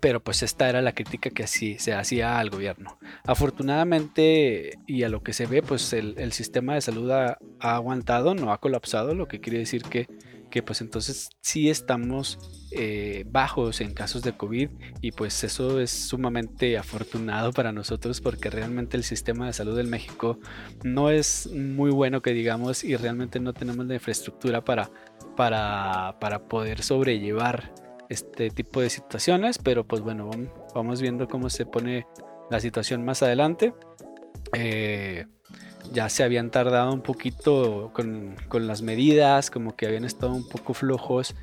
pero 0.00 0.22
pues 0.22 0.42
esta 0.42 0.68
era 0.68 0.82
la 0.82 0.94
crítica 0.94 1.30
que 1.30 1.44
así 1.44 1.78
se 1.78 1.94
hacía 1.94 2.38
al 2.38 2.50
gobierno. 2.50 2.98
Afortunadamente 3.24 4.78
y 4.86 5.02
a 5.02 5.08
lo 5.08 5.22
que 5.22 5.32
se 5.32 5.46
ve, 5.46 5.62
pues 5.62 5.92
el, 5.92 6.32
sistema 6.32 6.74
de 6.74 6.80
salud 6.80 7.10
ha, 7.10 7.38
aguantado, 7.60 8.34
no 8.34 8.52
ha 8.52 8.58
colapsado, 8.58 9.14
lo 9.14 9.28
que 9.28 9.40
quiere 9.40 9.58
decir 9.58 9.82
que, 9.82 10.08
que 10.50 10.62
pues 10.62 10.80
entonces 10.80 11.30
sí 11.40 11.70
estamos 11.70 12.38
eh, 12.72 13.24
bajos 13.28 13.80
en 13.80 13.92
casos 13.92 14.22
de 14.22 14.32
COVID 14.36 14.70
y 15.00 15.12
pues 15.12 15.44
eso 15.44 15.80
es 15.80 15.90
sumamente 15.90 16.78
afortunado 16.78 17.52
para 17.52 17.72
nosotros 17.72 18.20
porque 18.20 18.50
realmente 18.50 18.96
el 18.96 19.04
sistema 19.04 19.46
de 19.46 19.52
salud 19.52 19.78
en 19.78 19.90
México 19.90 20.38
no 20.82 21.10
es 21.10 21.50
muy 21.52 21.90
bueno 21.90 22.22
que 22.22 22.32
digamos 22.32 22.82
y 22.82 22.96
realmente 22.96 23.40
no 23.40 23.52
tenemos 23.52 23.86
la 23.86 23.94
infraestructura 23.94 24.64
para, 24.64 24.90
para, 25.36 26.16
para 26.18 26.48
poder 26.48 26.82
sobrellevar 26.82 27.72
este 28.12 28.50
tipo 28.50 28.80
de 28.80 28.90
situaciones, 28.90 29.58
pero 29.58 29.84
pues 29.84 30.02
bueno, 30.02 30.30
vamos 30.74 31.00
viendo 31.00 31.28
cómo 31.28 31.50
se 31.50 31.66
pone 31.66 32.06
la 32.50 32.60
situación 32.60 33.04
más 33.04 33.22
adelante. 33.22 33.74
Eh, 34.54 35.26
ya 35.92 36.08
se 36.08 36.22
habían 36.22 36.50
tardado 36.50 36.92
un 36.92 37.02
poquito 37.02 37.90
con, 37.92 38.36
las 38.66 38.82
medidas, 38.82 39.50
como 39.50 39.74
que 39.74 39.86
habían 39.86 40.04
estado 40.04 40.32
un 40.32 40.48
poco 40.48 40.74
flojos, 40.74 41.34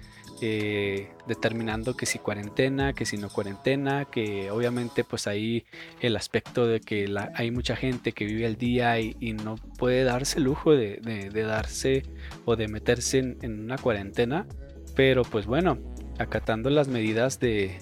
eh, 0.42 1.10
determinando 1.28 1.98
que 1.98 2.06
si 2.06 2.18
cuarentena, 2.20 2.94
que 2.94 3.06
si 3.06 3.18
no 3.18 3.30
cuarentena, 3.30 4.06
que 4.06 4.50
obviamente 4.52 5.04
pues 5.04 5.28
ahí 5.28 5.66
el 6.00 6.16
aspecto 6.16 6.66
de 6.66 6.80
que 6.80 7.14
hay 7.36 7.52
mucha 7.52 7.76
gente 7.76 8.14
que 8.14 8.26
vive 8.26 8.46
al 8.46 8.56
día 8.56 9.00
y, 9.00 9.34
no 9.34 9.56
puede 9.78 10.04
darse 10.04 10.38
el 10.38 10.46
lujo 10.46 10.72
de, 10.72 11.00
darse 11.34 12.04
o 12.46 12.56
de 12.56 12.68
meterse 12.68 13.20
en 13.20 13.60
una 13.60 13.78
cuarentena, 13.78 14.48
pero 14.96 15.24
pues 15.24 15.46
bueno, 15.46 15.78
acatando 16.20 16.70
las 16.70 16.88
medidas 16.88 17.40
de, 17.40 17.80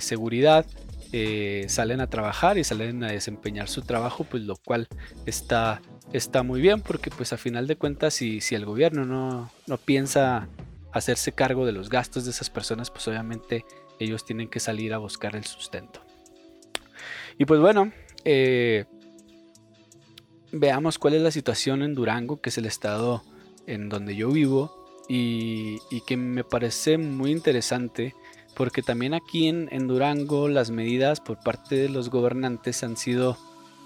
seguridad, 0.00 0.64
eh, 1.12 1.66
salen 1.68 2.00
a 2.00 2.06
trabajar 2.06 2.56
y 2.56 2.64
salen 2.64 3.02
a 3.02 3.08
desempeñar 3.08 3.68
su 3.68 3.82
trabajo, 3.82 4.24
pues 4.24 4.44
lo 4.44 4.56
cual 4.56 4.88
está, 5.26 5.82
está 6.12 6.44
muy 6.44 6.60
bien 6.60 6.80
porque 6.80 7.10
pues 7.10 7.32
a 7.32 7.36
final 7.36 7.66
de 7.66 7.76
cuentas 7.76 8.14
si, 8.14 8.40
si 8.40 8.54
el 8.54 8.64
gobierno 8.64 9.04
no, 9.04 9.50
no, 9.66 9.76
piensa 9.76 10.48
hacerse 10.92 11.32
cargo 11.32 11.66
de 11.66 11.72
los 11.72 11.90
gastos 11.90 12.24
de 12.24 12.30
esas 12.30 12.48
personas, 12.48 12.90
pues 12.90 13.06
obviamente 13.08 13.64
ellos 13.98 14.24
tienen 14.24 14.48
que 14.48 14.60
salir 14.60 14.94
a 14.94 14.98
buscar 14.98 15.34
el 15.34 15.44
sustento. 15.44 16.00
Y 17.38 17.44
pues 17.44 17.60
bueno, 17.60 17.92
eh, 18.24 18.84
veamos 20.52 20.98
cuál 20.98 21.14
es 21.14 21.22
la 21.22 21.32
situación 21.32 21.82
en 21.82 21.94
Durango, 21.94 22.40
que 22.40 22.50
es 22.50 22.58
el 22.58 22.66
estado 22.66 23.24
en 23.66 23.88
donde 23.88 24.14
yo 24.14 24.30
vivo 24.30 24.81
y, 25.08 25.78
que 26.06 26.16
me 26.16 26.44
parece 26.44 26.98
muy 26.98 27.30
interesante 27.30 28.14
porque 28.54 28.82
también 28.82 29.14
aquí 29.14 29.48
en, 29.48 29.86
Durango 29.86 30.48
las 30.48 30.70
medidas 30.70 31.20
por 31.20 31.38
parte 31.38 31.76
de 31.76 31.88
los 31.88 32.10
gobernantes 32.10 32.82
han 32.82 32.96
sido 32.96 33.38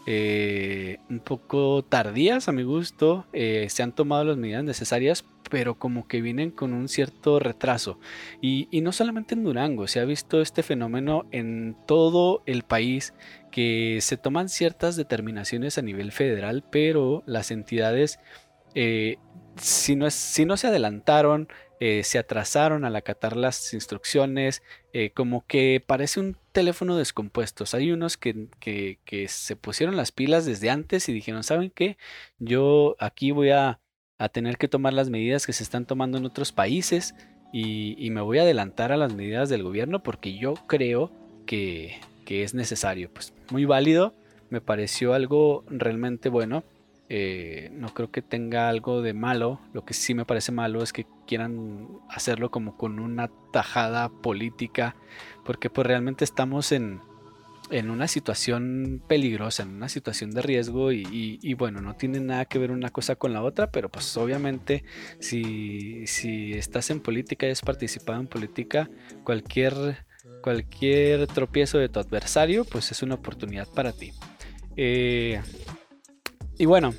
eh, 0.06 0.98
un 1.08 1.20
poco 1.20 1.84
tardías 1.84 2.48
a 2.48 2.52
mi 2.52 2.62
gusto. 2.62 3.26
Eh, 3.32 3.66
se 3.70 3.82
han 3.82 3.92
tomado 3.92 4.24
las 4.24 4.36
medidas 4.36 4.64
necesarias, 4.64 5.24
pero 5.50 5.76
como 5.76 6.06
que 6.06 6.20
vienen 6.20 6.50
con 6.50 6.72
un 6.72 6.88
cierto 6.88 7.38
retraso. 7.38 7.98
Y, 8.40 8.68
no 8.82 8.92
solamente 8.92 9.34
en 9.34 9.44
Durango, 9.44 9.86
se 9.86 10.00
ha 10.00 10.04
visto 10.04 10.40
este 10.40 10.62
fenómeno 10.62 11.26
en 11.30 11.76
todo 11.86 12.42
el 12.46 12.62
país 12.62 13.14
que 13.50 13.98
se 14.00 14.16
toman 14.16 14.48
ciertas 14.48 14.96
determinaciones 14.96 15.78
a 15.78 15.82
nivel 15.82 16.12
federal, 16.12 16.64
pero 16.70 17.22
las 17.26 17.50
entidades 17.50 18.18
eh, 18.74 19.16
si, 19.56 19.96
no 19.96 20.10
si 20.10 20.44
no 20.44 20.56
se 20.56 20.68
adelantaron, 20.68 21.48
eh, 21.78 22.02
se 22.04 22.18
atrasaron 22.18 22.84
al 22.84 22.96
acatar 22.96 23.36
las 23.36 23.74
instrucciones, 23.74 24.62
eh, 24.92 25.10
como 25.10 25.46
que 25.46 25.82
parece 25.84 26.20
un 26.20 26.36
teléfono 26.52 26.96
descompuesto. 26.96 27.64
Hay 27.72 27.92
unos 27.92 28.16
que, 28.16 28.48
se 29.28 29.56
pusieron 29.56 29.96
las 29.96 30.12
pilas 30.12 30.46
desde 30.46 30.70
antes 30.70 31.08
y 31.08 31.12
dijeron, 31.12 31.44
¿saben 31.44 31.70
qué? 31.70 31.98
Yo 32.38 32.96
aquí 32.98 33.30
voy 33.30 33.50
a, 33.50 33.80
tener 34.32 34.56
que 34.56 34.68
tomar 34.68 34.94
las 34.94 35.10
medidas 35.10 35.44
que 35.46 35.52
se 35.52 35.62
están 35.62 35.84
tomando 35.84 36.16
en 36.16 36.24
otros 36.24 36.50
países 36.50 37.14
y, 37.52 38.08
me 38.10 38.22
voy 38.22 38.38
a 38.38 38.42
adelantar 38.42 38.90
a 38.90 38.96
las 38.96 39.14
medidas 39.14 39.50
del 39.50 39.62
gobierno 39.62 40.02
porque 40.02 40.38
yo 40.38 40.54
creo 40.66 41.10
que, 41.44 42.00
que 42.24 42.42
es 42.42 42.54
necesario. 42.54 43.10
Pues 43.12 43.34
muy 43.50 43.66
válido, 43.66 44.14
me 44.48 44.62
pareció 44.62 45.12
algo 45.12 45.64
realmente 45.68 46.30
bueno 46.30 46.64
eh, 47.08 47.70
no 47.72 47.94
creo 47.94 48.10
que 48.10 48.22
tenga 48.22 48.68
algo 48.68 49.02
de 49.02 49.14
malo. 49.14 49.60
Lo 49.72 49.84
que 49.84 49.94
sí 49.94 50.14
me 50.14 50.24
parece 50.24 50.52
malo 50.52 50.82
es 50.82 50.92
que 50.92 51.06
quieran 51.26 51.88
hacerlo 52.08 52.50
como 52.50 52.76
con 52.76 52.98
una 52.98 53.30
tajada 53.52 54.08
política, 54.08 54.96
porque 55.44 55.70
pues 55.70 55.86
realmente 55.86 56.24
estamos 56.24 56.72
en, 56.72 57.00
en 57.70 57.90
una 57.90 58.08
situación 58.08 59.02
peligrosa, 59.06 59.62
en 59.62 59.70
una 59.70 59.88
situación 59.88 60.30
de 60.30 60.42
riesgo 60.42 60.92
y, 60.92 61.54
bueno, 61.54 61.80
no 61.80 61.94
tiene 61.94 62.20
nada 62.20 62.44
que 62.44 62.58
ver 62.58 62.70
una 62.70 62.90
cosa 62.90 63.16
con 63.16 63.32
la 63.32 63.42
otra, 63.42 63.70
pero 63.70 63.88
pues 63.88 64.16
obviamente 64.16 64.84
si, 65.18 66.06
si 66.06 66.52
estás 66.52 66.90
en 66.90 67.00
política 67.00 67.46
y 67.46 67.50
has 67.50 67.62
participado 67.62 68.20
en 68.20 68.26
política, 68.26 68.90
cualquier, 69.24 70.04
cualquier 70.42 71.26
tropiezo 71.28 71.78
de 71.78 71.88
tu 71.88 72.00
adversario 72.00 72.64
pues 72.64 72.90
es 72.92 73.02
una 73.02 73.14
oportunidad 73.16 73.68
para 73.68 73.92
ti. 73.92 74.12
Eh, 74.76 75.40
y 76.58 76.66
bueno, 76.66 76.94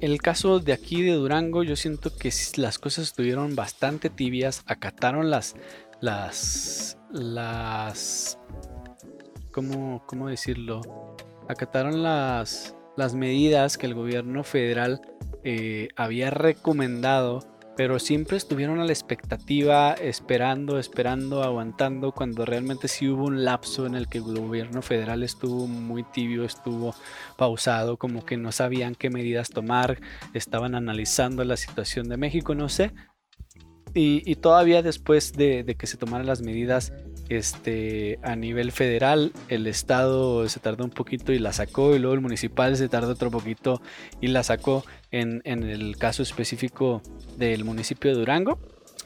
el 0.00 0.20
caso 0.20 0.58
de 0.58 0.72
aquí 0.72 1.02
de 1.02 1.12
Durango, 1.12 1.62
yo 1.62 1.76
siento 1.76 2.16
que 2.16 2.32
las 2.56 2.78
cosas 2.78 3.06
estuvieron 3.08 3.54
bastante 3.54 4.10
tibias, 4.10 4.62
acataron 4.66 5.30
las, 5.30 5.54
las, 6.00 6.98
las, 7.12 8.38
¿cómo, 9.52 10.04
cómo 10.06 10.28
decirlo? 10.28 10.80
Acataron 11.48 12.02
las, 12.02 12.74
las 12.96 13.14
medidas 13.14 13.78
que 13.78 13.86
el 13.86 13.94
gobierno 13.94 14.42
federal 14.42 15.00
eh, 15.44 15.88
había 15.96 16.30
recomendado 16.30 17.40
pero 17.80 17.98
siempre 17.98 18.36
estuvieron 18.36 18.78
a 18.78 18.84
la 18.84 18.92
expectativa, 18.92 19.94
esperando, 19.94 20.78
esperando, 20.78 21.42
aguantando, 21.42 22.12
cuando 22.12 22.44
realmente 22.44 22.88
sí 22.88 23.08
hubo 23.08 23.24
un 23.24 23.42
lapso 23.42 23.86
en 23.86 23.94
el 23.94 24.06
que 24.06 24.18
el 24.18 24.24
gobierno 24.24 24.82
federal 24.82 25.22
estuvo 25.22 25.66
muy 25.66 26.02
tibio, 26.02 26.44
estuvo 26.44 26.94
pausado, 27.38 27.96
como 27.96 28.22
que 28.26 28.36
no 28.36 28.52
sabían 28.52 28.94
qué 28.94 29.08
medidas 29.08 29.48
tomar, 29.48 29.98
estaban 30.34 30.74
analizando 30.74 31.42
la 31.42 31.56
situación 31.56 32.10
de 32.10 32.18
México, 32.18 32.54
no 32.54 32.68
sé. 32.68 32.92
Y, 33.94 34.34
todavía 34.34 34.82
después 34.82 35.32
de, 35.32 35.74
que 35.78 35.86
se 35.86 35.96
tomaran 35.96 36.26
las 36.26 36.42
medidas, 36.42 36.92
Este, 37.30 38.18
a 38.24 38.34
nivel 38.34 38.72
federal, 38.72 39.32
el 39.48 39.68
estado 39.68 40.48
se 40.48 40.58
tardó 40.58 40.82
un 40.82 40.90
poquito 40.90 41.32
y 41.32 41.38
la 41.38 41.52
sacó, 41.52 41.94
y 41.94 42.00
luego 42.00 42.14
el 42.14 42.20
municipal 42.20 42.76
se 42.76 42.88
tardó 42.88 43.12
otro 43.12 43.30
poquito 43.30 43.80
y 44.20 44.26
la 44.26 44.42
sacó 44.42 44.84
en, 45.12 45.40
el 45.44 45.96
caso 45.96 46.24
específico 46.24 47.02
del 47.38 47.64
municipio 47.64 48.10
de 48.10 48.16
Durango. 48.16 48.58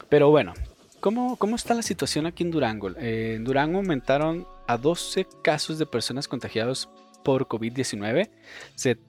Pero 0.09 0.31
bueno, 0.31 0.55
¿cómo, 1.01 1.35
cómo 1.35 1.55
está 1.55 1.75
la 1.75 1.83
situación 1.83 2.25
aquí 2.25 2.41
en 2.41 2.49
Durango? 2.49 2.89
Eh, 2.97 3.35
en 3.35 3.43
Durango 3.43 3.77
aumentaron 3.77 4.47
a 4.67 4.77
12 4.77 5.27
casos 5.43 5.77
de 5.77 5.85
personas 5.85 6.27
contagiadas 6.27 6.89
por 7.23 7.47
COVID-19. 7.47 8.31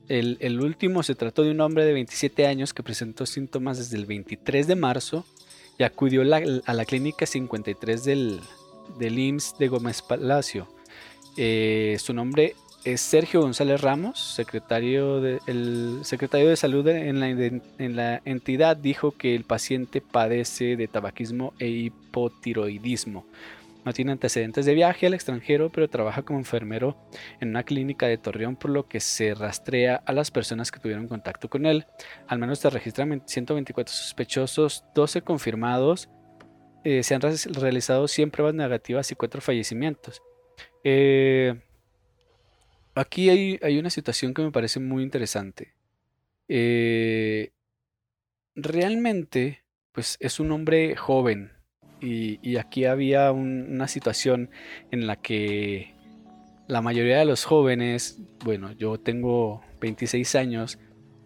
El, 0.08 0.36
el, 0.40 0.60
último 0.60 1.02
se 1.02 1.14
trató 1.14 1.42
de 1.42 1.52
un 1.52 1.62
hombre 1.62 1.86
de 1.86 1.94
27 1.94 2.46
años 2.46 2.74
que 2.74 2.82
presentó 2.82 3.24
síntomas 3.24 3.78
desde 3.78 3.96
el 3.96 4.04
23 4.04 4.66
de 4.66 4.76
marzo 4.76 5.24
y 5.78 5.84
acudió 5.84 6.20
a 6.20 6.74
la 6.74 6.84
clínica 6.84 7.24
53 7.24 8.04
del, 8.04 8.40
del 8.98 9.18
IMSS 9.18 9.58
de 9.58 9.68
Gómez 9.68 10.02
Palacio. 10.02 10.68
Eh, 11.36 11.96
su 12.00 12.14
nombre 12.14 12.54
es 12.84 13.00
Sergio 13.00 13.40
González 13.40 13.80
Ramos, 13.80 14.18
secretario 14.18 15.20
de, 15.20 15.40
el 15.46 16.00
secretario 16.02 16.48
de 16.48 16.56
Salud 16.56 16.86
en 16.86 17.18
la, 17.20 17.28
en 17.28 17.96
la 17.96 18.22
entidad, 18.24 18.76
dijo 18.76 19.10
que 19.10 19.34
el 19.34 19.44
paciente 19.44 20.00
padece 20.00 20.76
de 20.76 20.86
tabaquismo 20.86 21.52
e 21.58 21.66
hipotiroidismo. 21.66 23.26
No 23.86 23.92
tiene 23.92 24.10
antecedentes 24.10 24.66
de 24.66 24.74
viaje 24.74 25.06
al 25.06 25.14
extranjero, 25.14 25.70
pero 25.70 25.88
trabaja 25.88 26.22
como 26.22 26.40
enfermero 26.40 26.96
en 27.40 27.50
una 27.50 27.62
clínica 27.62 28.08
de 28.08 28.18
Torreón, 28.18 28.56
por 28.56 28.72
lo 28.72 28.88
que 28.88 28.98
se 28.98 29.32
rastrea 29.32 30.02
a 30.04 30.12
las 30.12 30.32
personas 30.32 30.72
que 30.72 30.80
tuvieron 30.80 31.06
contacto 31.06 31.48
con 31.48 31.66
él. 31.66 31.86
Al 32.26 32.40
menos 32.40 32.58
se 32.58 32.68
registran 32.68 33.22
124 33.24 33.94
sospechosos, 33.94 34.84
12 34.96 35.22
confirmados. 35.22 36.08
Eh, 36.88 37.02
se 37.02 37.16
han 37.16 37.20
realizado 37.20 38.06
100 38.06 38.30
pruebas 38.30 38.54
negativas 38.54 39.10
y 39.10 39.16
4 39.16 39.40
fallecimientos. 39.40 40.22
Eh, 40.84 41.60
aquí 42.94 43.28
hay, 43.28 43.78
una 43.80 43.90
situación 43.90 44.32
que 44.32 44.42
me 44.42 44.52
parece 44.52 44.78
muy 44.78 45.02
interesante. 45.02 45.74
Eh, 46.46 47.50
realmente, 48.54 49.64
pues 49.90 50.16
es 50.20 50.38
un 50.38 50.52
hombre 50.52 50.94
joven, 50.94 51.50
y, 52.00 52.56
aquí 52.56 52.84
había 52.84 53.32
una 53.32 53.88
situación 53.88 54.50
en 54.92 55.08
la 55.08 55.16
que 55.16 55.92
la 56.68 56.82
mayoría 56.82 57.18
de 57.18 57.24
los 57.24 57.44
jóvenes, 57.44 58.20
bueno, 58.44 58.70
yo 58.70 59.00
tengo 59.00 59.60
26 59.80 60.36
años 60.36 60.78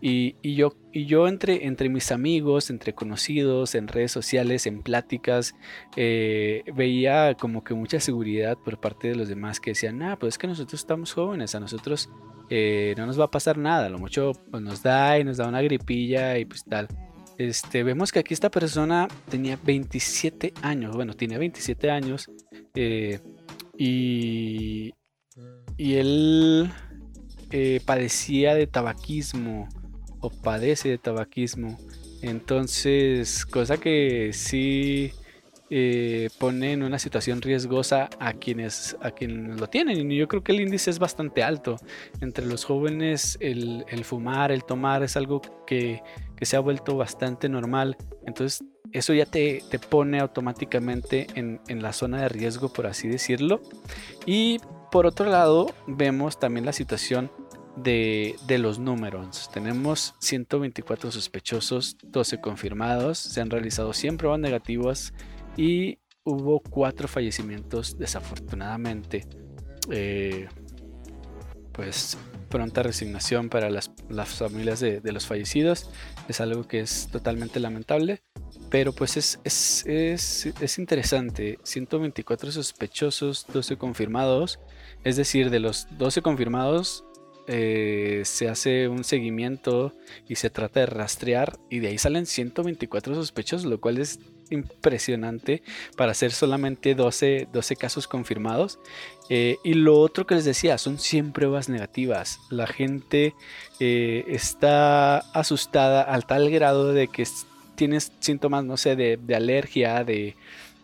y, 0.02 0.54
yo, 0.54 1.28
entre, 1.28 1.88
mis 1.90 2.10
amigos, 2.10 2.70
entre 2.70 2.94
conocidos, 2.94 3.74
en 3.74 3.86
redes 3.86 4.12
sociales, 4.12 4.66
en 4.66 4.82
pláticas, 4.82 5.54
eh, 5.96 6.64
veía 6.74 7.34
como 7.34 7.62
que 7.62 7.74
mucha 7.74 8.00
seguridad 8.00 8.56
por 8.56 8.80
parte 8.80 9.08
de 9.08 9.16
los 9.16 9.28
demás 9.28 9.60
que 9.60 9.72
decían, 9.72 10.02
ah, 10.02 10.16
pues 10.18 10.34
es 10.34 10.38
que 10.38 10.46
nosotros 10.46 10.80
estamos 10.80 11.12
jóvenes, 11.12 11.54
a 11.54 11.60
nosotros 11.60 12.08
eh, 12.48 12.94
no 12.96 13.06
nos 13.06 13.20
va 13.20 13.24
a 13.24 13.30
pasar 13.30 13.58
nada, 13.58 13.90
lo 13.90 13.98
mucho 13.98 14.32
pues, 14.50 14.62
nos 14.62 14.82
da 14.82 15.18
y 15.18 15.24
nos 15.24 15.36
da 15.36 15.46
una 15.48 15.60
gripilla 15.60 16.38
y 16.38 16.46
pues 16.46 16.64
tal. 16.64 16.88
Este, 17.36 17.82
vemos 17.82 18.10
que 18.10 18.18
aquí 18.18 18.34
esta 18.34 18.50
persona 18.50 19.06
tenía 19.28 19.58
27 19.62 20.54
años, 20.62 20.94
bueno, 20.96 21.14
tiene 21.14 21.36
27 21.36 21.90
años 21.90 22.30
eh, 22.74 23.20
y, 23.76 24.94
él 25.78 26.70
padecía 27.84 28.54
de 28.54 28.66
tabaquismo 28.66 29.66
o 30.20 30.30
padece 30.30 30.88
de 30.88 30.98
tabaquismo. 30.98 31.78
Entonces, 32.22 33.46
cosa 33.46 33.78
que 33.78 34.30
sí 34.32 35.12
eh, 35.72 36.30
pone 36.38 36.72
en 36.72 36.82
una 36.82 36.98
situación 36.98 37.40
riesgosa 37.40 38.10
a 38.18 38.32
quienes, 38.32 38.96
a 39.00 39.12
quienes 39.12 39.60
lo 39.60 39.68
tienen. 39.68 40.10
Y 40.10 40.16
yo 40.16 40.26
creo 40.26 40.42
que 40.42 40.50
el 40.50 40.60
índice 40.60 40.90
es 40.90 40.98
bastante 40.98 41.44
alto. 41.44 41.76
Entre 42.20 42.44
los 42.44 42.64
jóvenes 42.64 43.38
el, 43.40 43.84
fumar, 44.02 44.50
el 44.50 44.64
tomar 44.64 45.04
es 45.04 45.16
algo 45.16 45.40
que, 45.68 46.02
se 46.42 46.56
ha 46.56 46.60
vuelto 46.60 46.96
bastante 46.96 47.48
normal. 47.48 47.96
Entonces 48.26 48.66
eso 48.90 49.14
ya 49.14 49.26
te, 49.26 49.62
pone 49.88 50.18
automáticamente 50.18 51.28
en, 51.36 51.60
la 51.80 51.92
zona 51.92 52.22
de 52.22 52.28
riesgo, 52.28 52.72
por 52.72 52.88
así 52.88 53.06
decirlo. 53.06 53.62
Y 54.26 54.58
por 54.90 55.06
otro 55.06 55.30
lado, 55.30 55.72
vemos 55.86 56.40
también 56.40 56.66
la 56.66 56.72
situación 56.72 57.30
de, 57.82 58.36
de, 58.46 58.58
los 58.58 58.78
números. 58.78 59.50
Tenemos 59.52 60.14
124 60.20 61.10
sospechosos, 61.10 61.96
12 62.02 62.40
confirmados, 62.40 63.18
se 63.18 63.40
han 63.40 63.50
realizado 63.50 63.92
100 63.92 64.16
pruebas 64.16 64.40
negativas 64.40 65.12
y 65.56 65.98
hubo 66.24 66.60
cuatro 66.60 67.08
fallecimientos 67.08 67.98
desafortunadamente. 67.98 69.26
Eh, 69.90 70.48
pues 71.72 72.18
pronta 72.48 72.82
resignación 72.82 73.48
para 73.48 73.70
las, 73.70 73.90
familias 74.26 74.80
de, 74.80 75.00
los 75.12 75.26
fallecidos. 75.26 75.88
Es 76.28 76.40
algo 76.40 76.66
que 76.66 76.80
es 76.80 77.08
totalmente 77.10 77.60
lamentable. 77.60 78.22
Pero 78.70 78.92
pues 78.92 79.16
es, 79.16 79.40
es, 79.86 80.78
interesante. 80.78 81.58
124 81.62 82.52
sospechosos, 82.52 83.46
12 83.52 83.76
confirmados. 83.78 84.60
Es 85.04 85.16
decir, 85.16 85.50
de 85.50 85.60
los 85.60 85.86
12 85.98 86.22
confirmados 86.22 87.04
eh, 87.52 88.22
se 88.24 88.48
hace 88.48 88.86
un 88.86 89.02
seguimiento 89.02 89.92
y 90.28 90.36
se 90.36 90.50
trata 90.50 90.80
de 90.80 90.86
rastrear 90.86 91.58
y 91.68 91.80
de 91.80 91.88
ahí 91.88 91.98
salen 91.98 92.26
124 92.26 93.16
sospechosos, 93.16 93.68
lo 93.68 93.80
cual 93.80 93.98
es 93.98 94.20
impresionante 94.50 95.64
para 95.96 96.12
hacer 96.12 96.30
solamente 96.30 96.94
12, 96.94 97.48
12 97.52 97.74
casos 97.74 98.06
confirmados. 98.06 98.78
Eh, 99.30 99.56
y 99.64 99.74
lo 99.74 99.98
otro 99.98 100.28
que 100.28 100.36
les 100.36 100.44
decía, 100.44 100.78
son 100.78 101.00
100 101.00 101.32
pruebas 101.32 101.68
negativas. 101.68 102.38
La 102.50 102.68
gente 102.68 103.34
eh, 103.80 104.24
está 104.28 105.18
asustada 105.18 106.02
al 106.02 106.26
tal 106.26 106.50
grado 106.50 106.92
de 106.92 107.08
que 107.08 107.26
tienes 107.74 108.12
síntomas, 108.20 108.64
no 108.64 108.76
sé, 108.76 108.94
de, 108.94 109.18
alergia, 109.34 110.04
de, 110.04 110.36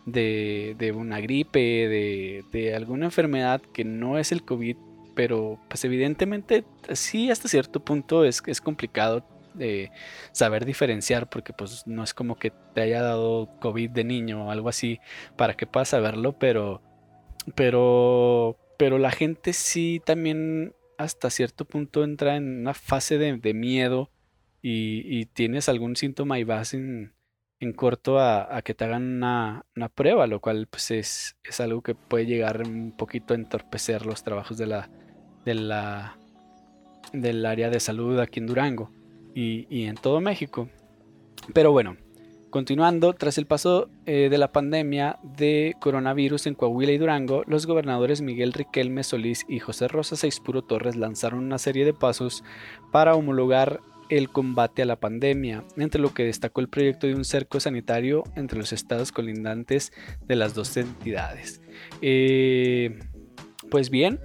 de, 0.05 0.93
una 0.93 1.21
gripe, 1.21 1.59
de, 1.59 2.43
de 2.51 2.75
alguna 2.75 3.05
enfermedad 3.05 3.61
que 3.61 3.85
no 3.85 4.17
es 4.17 4.33
el 4.33 4.43
COVID. 4.43 4.75
Pero 5.17 5.59
pues 5.67 5.83
evidentemente 5.83 6.63
sí 6.93 7.31
hasta 7.31 7.47
cierto 7.47 7.83
punto 7.83 8.23
es, 8.23 8.43
es 8.45 8.61
complicado 8.61 9.25
de 9.55 9.91
saber 10.31 10.63
diferenciar, 10.63 11.27
porque 11.27 11.53
pues 11.53 11.87
no 11.87 12.03
es 12.03 12.13
como 12.13 12.35
que 12.35 12.53
te 12.75 12.81
haya 12.81 13.01
dado 13.01 13.49
COVID 13.59 13.89
de 13.89 14.03
niño 14.03 14.45
o 14.45 14.51
algo 14.51 14.69
así 14.69 14.99
para 15.35 15.55
que 15.55 15.65
puedas 15.65 15.89
saberlo, 15.89 16.33
pero, 16.37 16.83
pero, 17.55 18.59
pero 18.77 18.99
la 18.99 19.09
gente 19.09 19.53
sí 19.53 19.99
también 20.05 20.75
hasta 20.99 21.31
cierto 21.31 21.65
punto 21.65 22.03
entra 22.03 22.35
en 22.35 22.59
una 22.59 22.75
fase 22.75 23.17
de, 23.17 23.53
miedo 23.55 24.11
y, 24.61 25.25
tienes 25.25 25.67
algún 25.67 25.95
síntoma 25.95 26.37
y 26.37 26.43
vas 26.43 26.75
en, 26.75 27.15
en 27.59 27.73
corto 27.73 28.19
a, 28.19 28.61
que 28.63 28.75
te 28.75 28.85
hagan 28.85 29.17
una, 29.17 29.65
prueba, 29.95 30.27
lo 30.27 30.41
cual 30.41 30.67
pues 30.67 30.91
es, 30.91 31.37
es, 31.43 31.59
algo 31.59 31.81
que 31.81 31.95
puede 31.95 32.27
llegar 32.27 32.61
un 32.61 32.91
poquito 32.91 33.33
a 33.33 33.37
entorpecer 33.37 34.05
los 34.05 34.23
trabajos 34.23 34.59
de 34.59 34.67
la, 34.67 34.89
del 35.55 37.45
área 37.45 37.69
de 37.69 37.79
salud 37.79 38.19
aquí 38.19 38.39
en 38.39 38.47
Durango 38.47 38.91
y, 39.33 39.85
en 39.85 39.95
todo 39.95 40.21
México. 40.21 40.69
Pero 41.53 41.71
bueno, 41.71 41.97
Continuando, 42.49 43.13
tras 43.13 43.37
el 43.37 43.45
paso 43.45 43.89
eh, 44.05 44.29
de 44.31 44.37
la 44.37 44.53
pandemia 44.53 45.19
de 45.21 45.75
coronavirus 45.81 46.47
en 46.47 46.55
Coahuila 46.55 46.93
y 46.93 46.97
Durango, 46.97 47.43
los 47.45 47.67
gobernadores 47.67 48.21
Miguel 48.21 48.53
Riquelme 48.53 49.03
Solís 49.03 49.45
y 49.49 49.59
José 49.59 49.89
Rosa 49.89 50.15
Seispuro 50.15 50.61
Torres 50.61 50.95
lanzaron 50.95 51.43
una 51.43 51.57
serie 51.57 51.83
de 51.83 51.93
pasos 51.93 52.45
para 52.91 53.15
homologar 53.15 53.81
el 54.09 54.29
combate 54.29 54.81
a 54.81 54.85
la 54.85 54.95
pandemia, 54.95 55.65
entre 55.75 56.01
lo 56.01 56.13
que 56.13 56.23
destacó 56.23 56.61
el 56.61 56.69
proyecto 56.69 57.07
de 57.07 57.15
un 57.15 57.25
cerco 57.25 57.59
sanitario 57.59 58.23
entre 58.35 58.59
los 58.59 58.71
estados 58.71 59.11
colindantes 59.11 59.91
de 60.25 60.35
las 60.35 60.53
dos 60.53 60.77
entidades. 60.77 61.61
Eh, 62.01 62.97
pues 63.69 63.89
bien, 63.89 64.19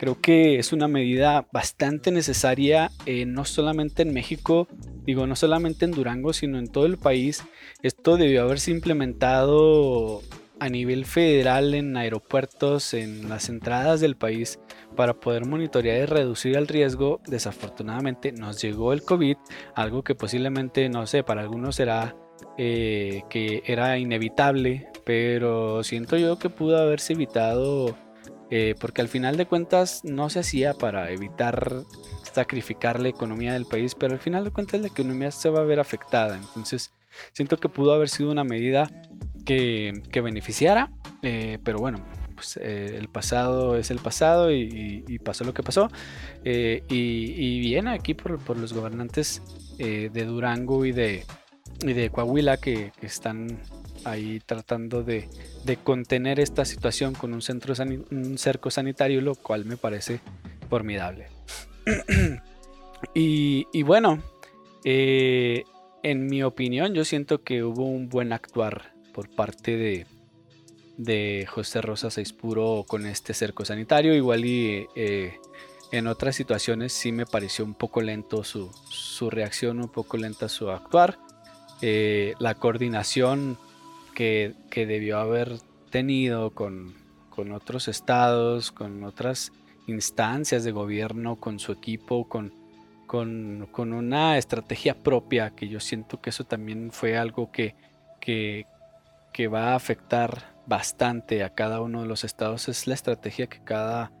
Creo 0.00 0.18
que 0.18 0.58
es 0.58 0.72
una 0.72 0.88
medida 0.88 1.46
bastante 1.52 2.10
necesaria, 2.10 2.90
eh, 3.04 3.26
no 3.26 3.44
solamente 3.44 4.00
en 4.00 4.14
México, 4.14 4.66
digo, 5.04 5.26
no 5.26 5.36
solamente 5.36 5.84
en 5.84 5.90
Durango, 5.90 6.32
sino 6.32 6.58
en 6.58 6.68
todo 6.68 6.86
el 6.86 6.96
país. 6.96 7.44
Esto 7.82 8.16
debió 8.16 8.40
haberse 8.40 8.70
implementado 8.70 10.22
a 10.58 10.70
nivel 10.70 11.04
federal 11.04 11.74
en 11.74 11.98
aeropuertos, 11.98 12.94
en 12.94 13.28
las 13.28 13.50
entradas 13.50 14.00
del 14.00 14.16
país, 14.16 14.58
para 14.96 15.20
poder 15.20 15.44
monitorear 15.44 15.98
y 15.98 16.06
reducir 16.06 16.56
el 16.56 16.66
riesgo. 16.66 17.20
Desafortunadamente 17.26 18.32
nos 18.32 18.62
llegó 18.62 18.94
el 18.94 19.02
COVID, 19.02 19.36
algo 19.74 20.02
que 20.02 20.14
posiblemente, 20.14 20.88
no 20.88 21.06
sé, 21.06 21.24
para 21.24 21.42
algunos 21.42 21.76
será 21.76 22.16
eh, 22.56 23.20
que 23.28 23.62
era 23.66 23.98
inevitable, 23.98 24.88
pero 25.04 25.84
siento 25.84 26.16
yo 26.16 26.38
que 26.38 26.48
pudo 26.48 26.78
haberse 26.78 27.12
evitado 27.12 27.94
eh, 28.50 28.74
porque 28.80 29.00
al 29.00 29.08
final 29.08 29.36
de 29.36 29.46
cuentas 29.46 30.02
no 30.04 30.28
se 30.28 30.40
hacía 30.40 30.74
para 30.74 31.10
evitar 31.10 31.84
sacrificar 32.32 33.00
la 33.00 33.08
economía 33.08 33.52
del 33.52 33.64
país, 33.64 33.94
pero 33.94 34.14
al 34.14 34.20
final 34.20 34.44
de 34.44 34.50
cuentas 34.50 34.80
la 34.80 34.88
economía 34.88 35.30
se 35.30 35.50
va 35.50 35.60
a 35.60 35.64
ver 35.64 35.80
afectada. 35.80 36.36
Entonces 36.36 36.92
siento 37.32 37.58
que 37.58 37.68
pudo 37.68 37.92
haber 37.92 38.08
sido 38.08 38.30
una 38.30 38.44
medida 38.44 38.90
que, 39.44 40.02
beneficiara, 40.22 40.90
eh, 41.22 41.58
pero 41.64 41.78
bueno, 41.78 42.04
pues 42.34 42.56
el 42.56 43.08
pasado 43.08 43.76
es 43.76 43.90
el 43.90 43.98
pasado 43.98 44.50
y, 44.52 45.18
pasó 45.24 45.44
lo 45.44 45.54
que 45.54 45.62
pasó. 45.62 45.88
y, 46.44 47.60
bien 47.60 47.88
aquí 47.88 48.14
por, 48.14 48.56
los 48.56 48.72
gobernantes 48.72 49.42
de 49.78 50.24
Durango 50.24 50.84
y 50.84 50.92
de 50.92 51.24
Coahuila 52.12 52.56
que, 52.56 52.92
están 53.02 53.60
ahí 54.04 54.40
tratando 54.44 55.02
de, 55.02 55.28
contener 55.84 56.40
esta 56.40 56.64
situación 56.64 57.14
con 57.14 57.32
un, 57.32 57.42
centro 57.42 57.74
cerco 58.36 58.70
sanitario, 58.70 59.20
lo 59.20 59.34
cual 59.34 59.64
me 59.64 59.76
parece 59.76 60.20
formidable. 60.68 61.28
y, 63.14 63.82
bueno, 63.82 64.22
eh, 64.84 65.64
en 66.02 66.26
mi 66.26 66.42
opinión, 66.42 66.94
yo 66.94 67.04
siento 67.04 67.42
que 67.42 67.62
hubo 67.62 67.84
un 67.84 68.08
buen 68.08 68.32
actuar 68.32 68.92
por 69.12 69.28
parte 69.28 69.76
de, 69.76 70.06
de 70.96 71.46
José 71.48 71.80
Rosa 71.80 72.10
Saispuro 72.10 72.84
con 72.86 73.06
este 73.06 73.34
cerco 73.34 73.64
sanitario. 73.64 74.14
Igual 74.14 74.44
y 74.44 74.86
eh, 74.94 75.38
en 75.92 76.06
otras 76.06 76.36
situaciones 76.36 76.92
sí 76.92 77.10
me 77.10 77.26
pareció 77.26 77.64
un 77.64 77.74
poco 77.74 78.02
lento 78.02 78.44
su, 78.44 78.70
reacción, 79.30 79.80
un 79.80 79.88
poco 79.88 80.18
lenta 80.18 80.48
su 80.48 80.70
actuar. 80.70 81.18
Eh, 81.82 82.34
la 82.38 82.54
coordinación 82.54 83.58
que, 84.20 84.86
debió 84.86 85.18
haber 85.18 85.60
tenido 85.88 86.50
con, 86.50 86.94
con 87.30 87.52
otros 87.52 87.88
estados, 87.88 88.70
con 88.70 89.02
otras 89.02 89.50
instancias 89.86 90.62
de 90.62 90.72
gobierno, 90.72 91.36
con 91.36 91.58
su 91.58 91.72
equipo, 91.72 92.28
con, 92.28 92.52
con, 93.06 93.92
una 93.94 94.36
estrategia 94.36 94.94
propia, 94.94 95.56
que 95.56 95.68
yo 95.68 95.80
siento 95.80 96.20
que 96.20 96.28
eso 96.28 96.44
también 96.44 96.90
fue 96.92 97.16
algo 97.16 97.50
que, 97.50 97.74
que, 98.20 98.66
va 99.48 99.72
a 99.72 99.74
afectar 99.74 100.54
bastante 100.66 101.42
a 101.42 101.54
cada 101.54 101.80
uno 101.80 102.02
de 102.02 102.08
los 102.08 102.22
estados, 102.22 102.68
es 102.68 102.86
la 102.86 102.92
estrategia 102.92 103.46
que 103.46 103.64
cada, 103.64 104.12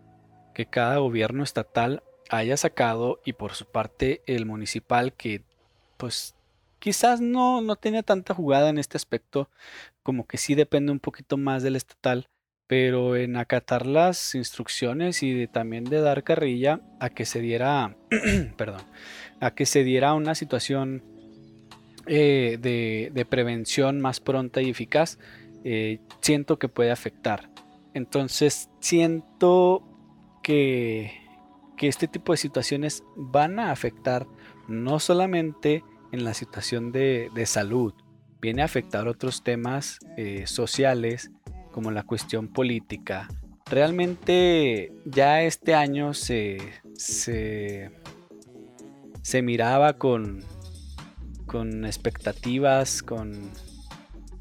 que 0.54 0.64
cada 0.64 0.96
gobierno 0.96 1.44
estatal 1.44 2.02
haya 2.30 2.56
sacado 2.56 3.20
y 3.26 3.34
por 3.34 3.52
su 3.52 3.66
parte 3.66 4.22
el 4.26 4.46
municipal 4.46 5.12
que 5.12 5.42
pues 5.98 6.34
quizás 6.80 7.20
no, 7.20 7.60
no 7.60 7.76
tenía 7.76 8.02
tanta 8.02 8.34
jugada 8.34 8.70
en 8.70 8.78
este 8.78 8.96
aspecto, 8.96 9.48
como 10.02 10.26
que 10.26 10.38
sí 10.38 10.56
depende 10.56 10.90
un 10.90 10.98
poquito 10.98 11.36
más 11.36 11.62
del 11.62 11.76
estatal, 11.76 12.28
pero 12.66 13.16
en 13.16 13.36
acatar 13.36 13.86
las 13.86 14.34
instrucciones 14.34 15.22
y 15.22 15.46
también 15.46 15.84
de 15.84 16.00
dar 16.00 16.24
carrilla 16.24 16.80
a 16.98 17.10
que 17.10 17.26
se 17.26 17.40
diera, 17.40 17.96
perdón, 18.56 18.82
a 19.40 19.54
que 19.54 19.66
se 19.66 19.84
diera 19.84 20.14
una 20.14 20.34
situación 20.34 21.04
eh, 22.06 22.58
de, 22.60 23.26
prevención 23.26 24.00
más 24.00 24.20
pronta 24.20 24.62
y 24.62 24.70
eficaz, 24.70 25.18
eh, 25.64 26.00
siento 26.20 26.58
que 26.58 26.68
puede 26.68 26.90
afectar. 26.90 27.50
Entonces 27.92 28.70
siento 28.80 29.82
que, 30.42 31.12
que 31.76 31.88
este 31.88 32.08
tipo 32.08 32.32
de 32.32 32.38
situaciones 32.38 33.04
van 33.16 33.58
a 33.58 33.70
afectar 33.70 34.26
no 34.68 35.00
solamente 35.00 35.82
en 36.12 36.24
la 36.24 36.34
situación 36.34 36.92
de, 36.92 37.30
salud, 37.46 37.94
viene 38.40 38.62
a 38.62 38.66
afectar 38.66 39.08
otros 39.08 39.42
temas 39.42 39.98
eh, 40.16 40.46
sociales, 40.46 41.30
como 41.72 41.90
la 41.90 42.02
cuestión 42.02 42.48
política. 42.48 43.28
Realmente 43.70 44.92
ya 45.04 45.42
este 45.42 45.74
año 45.74 46.14
se, 46.14 46.58
se, 46.94 47.92
miraba 49.42 49.92
con, 49.94 50.42
con 51.46 51.84
expectativas, 51.84 53.02
con, 53.02 53.50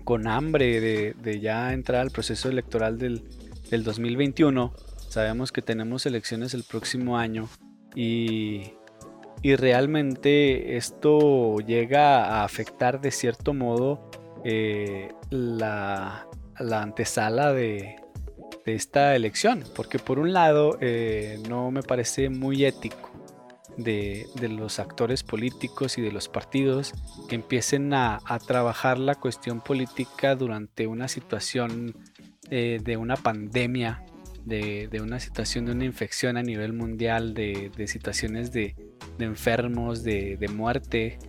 con 0.03 0.27
hambre 0.27 0.82
de, 0.82 1.39
ya 1.39 1.73
entrar 1.73 2.01
al 2.01 2.10
proceso 2.10 2.49
electoral 2.49 2.97
del, 2.97 3.23
del 3.69 3.84
2021. 3.84 4.73
Sabemos 5.10 5.51
que 5.51 5.62
tenemos 5.62 6.08
elecciones 6.08 6.55
el 6.55 6.63
próximo 6.63 7.17
año 7.17 7.47
y, 7.95 8.73
y 9.41 9.56
realmente 9.56 10.78
esto 10.78 11.58
llega 11.60 12.25
a 12.25 12.43
afectar 12.43 13.02
de 13.02 13.12
cierto 13.12 13.54
modo 13.54 14.10
eh, 14.43 15.12
la, 15.30 16.28
la 16.60 16.82
antesala 16.82 17.54
de, 17.54 17.95
esta 18.65 19.15
elección, 19.15 19.63
porque 19.75 19.97
por 19.97 20.19
un 20.19 20.32
lado 20.32 20.78
eh, 20.80 21.41
no 21.49 21.71
me 21.71 21.82
parece 21.82 22.30
muy 22.30 22.65
ético 22.65 23.10
de, 23.78 24.28
los 24.47 24.78
actores 24.78 25.23
políticos 25.23 25.97
y 25.97 26.02
de 26.02 26.12
los 26.12 26.28
partidos 26.28 26.93
que 27.28 27.36
empiecen 27.36 27.93
a, 27.93 28.19
trabajar 28.45 28.99
la 28.99 29.15
cuestión 29.15 29.62
política 29.62 30.36
durante 30.36 30.86
una 30.86 31.08
situación 31.08 31.95
eh, 32.52 32.80
de 32.84 32.97
una 32.97 33.15
pandemia, 33.15 34.04
de, 34.45 35.02
una 35.02 35.19
situación 35.19 35.65
de 35.65 35.71
una 35.73 35.86
infección 35.86 36.38
a 36.38 36.43
nivel 36.43 36.73
mundial, 36.73 37.34
de, 37.34 37.71
situaciones 37.88 38.52
de, 38.52 38.75
enfermos, 39.19 40.04
de, 40.04 40.49
muerte. 40.54 41.19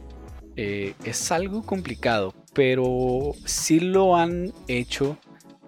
Eh, 0.57 0.94
es 1.05 1.33
algo 1.33 1.62
complicado, 1.62 2.35
pero 2.53 3.33
sí 3.44 3.81
lo 3.81 4.16
han 4.16 4.53
hecho 4.68 5.16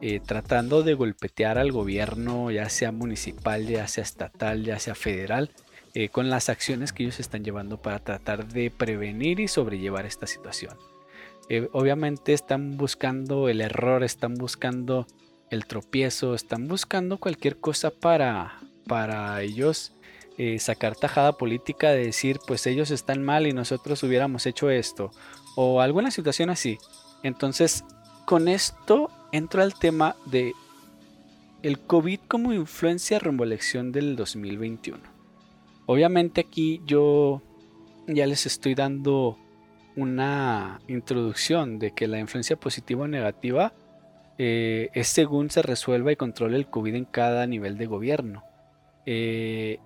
eh, 0.00 0.20
tratando 0.20 0.82
de 0.82 0.94
golpetear 0.94 1.58
al 1.58 1.72
gobierno, 1.72 2.50
ya 2.50 2.68
sea 2.68 2.92
municipal, 2.92 3.66
ya 3.66 3.86
sea 3.86 4.02
estatal, 4.02 4.64
ya 4.64 4.78
sea 4.78 4.94
federal, 4.94 5.50
eh, 5.94 6.08
con 6.08 6.30
las 6.30 6.48
acciones 6.48 6.92
que 6.92 7.04
ellos 7.04 7.20
están 7.20 7.44
llevando 7.44 7.80
para 7.80 8.00
tratar 8.00 8.48
de 8.48 8.70
prevenir 8.70 9.40
y 9.40 9.48
sobrellevar 9.48 10.06
esta 10.06 10.26
situación. 10.26 10.76
Obviamente 11.72 12.32
están 12.32 12.78
buscando 12.78 13.46
el 13.50 13.60
error, 13.60 14.02
están 14.02 14.34
buscando 14.36 15.06
el 15.52 15.66
tropiezo, 15.66 16.34
están 16.34 16.66
buscando 16.66 17.18
cualquier 17.18 17.58
cosa 17.58 17.90
para, 17.90 18.58
para 18.88 19.40
ellos 19.42 19.92
sacar 20.58 20.96
tajada 20.96 21.34
política 21.34 21.90
de 21.90 22.06
decir, 22.06 22.40
pues 22.46 22.66
ellos 22.66 22.90
están 22.90 23.22
mal 23.22 23.46
y 23.46 23.52
nosotros 23.52 24.02
hubiéramos 24.02 24.44
hecho 24.46 24.70
esto, 24.70 25.12
o 25.54 25.80
alguna 25.80 26.10
situación 26.10 26.50
así. 26.50 26.78
Entonces, 27.22 27.84
con 28.24 28.48
esto 28.48 29.08
entro 29.30 29.62
al 29.62 29.74
tema 29.74 30.16
de 30.26 30.52
el 31.62 31.78
COVID 31.78 32.20
como 32.26 32.52
influencia 32.52 33.20
rumbo 33.20 33.44
a 33.44 33.46
elección 33.46 33.92
del 33.92 34.16
2021. 34.16 34.98
Obviamente 35.86 36.40
aquí 36.40 36.80
yo 36.86 37.40
ya 38.08 38.26
les 38.26 38.46
estoy 38.46 38.74
dando 38.74 39.38
una 39.94 40.80
introducción 40.88 41.78
de 41.78 41.92
que 41.92 42.08
la 42.08 42.18
influencia 42.18 42.56
positiva 42.56 43.04
o 43.04 43.08
negativa 43.08 43.74
eh, 44.38 44.90
es 44.94 45.08
según 45.08 45.50
se 45.50 45.62
resuelva 45.62 46.12
y 46.12 46.16
controle 46.16 46.56
el 46.56 46.68
COVID 46.68 46.94
en 46.94 47.04
cada 47.04 47.46
nivel 47.46 47.78
de 47.78 47.86
gobierno. 47.86 48.44
Eh, 49.06 49.78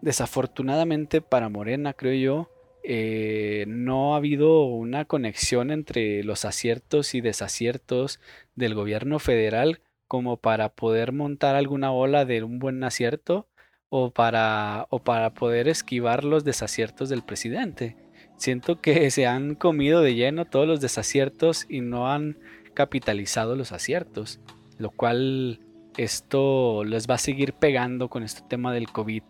desafortunadamente 0.00 1.20
para 1.20 1.48
Morena, 1.48 1.92
creo 1.92 2.14
yo, 2.14 2.50
eh, 2.84 3.64
no 3.66 4.14
ha 4.14 4.18
habido 4.18 4.64
una 4.64 5.04
conexión 5.04 5.70
entre 5.72 6.22
los 6.22 6.44
aciertos 6.44 7.14
y 7.14 7.20
desaciertos 7.20 8.20
del 8.54 8.74
gobierno 8.74 9.18
federal 9.18 9.80
como 10.06 10.36
para 10.36 10.68
poder 10.68 11.12
montar 11.12 11.56
alguna 11.56 11.90
ola 11.90 12.24
de 12.24 12.44
un 12.44 12.60
buen 12.60 12.84
acierto 12.84 13.48
o 13.88 14.10
para, 14.12 14.86
o 14.90 15.00
para 15.00 15.34
poder 15.34 15.66
esquivar 15.68 16.22
los 16.22 16.44
desaciertos 16.44 17.08
del 17.08 17.24
presidente. 17.24 17.96
Siento 18.36 18.80
que 18.80 19.10
se 19.10 19.26
han 19.26 19.54
comido 19.54 20.00
de 20.00 20.14
lleno 20.14 20.44
todos 20.44 20.68
los 20.68 20.80
desaciertos 20.80 21.66
y 21.68 21.80
no 21.80 22.08
han 22.08 22.38
capitalizado 22.76 23.56
los 23.56 23.72
aciertos, 23.72 24.38
lo 24.78 24.90
cual 24.90 25.58
esto 25.96 26.84
les 26.84 27.08
va 27.08 27.14
a 27.16 27.18
seguir 27.18 27.54
pegando 27.54 28.08
con 28.08 28.22
este 28.22 28.42
tema 28.48 28.72
del 28.72 28.88
COVID. 28.92 29.22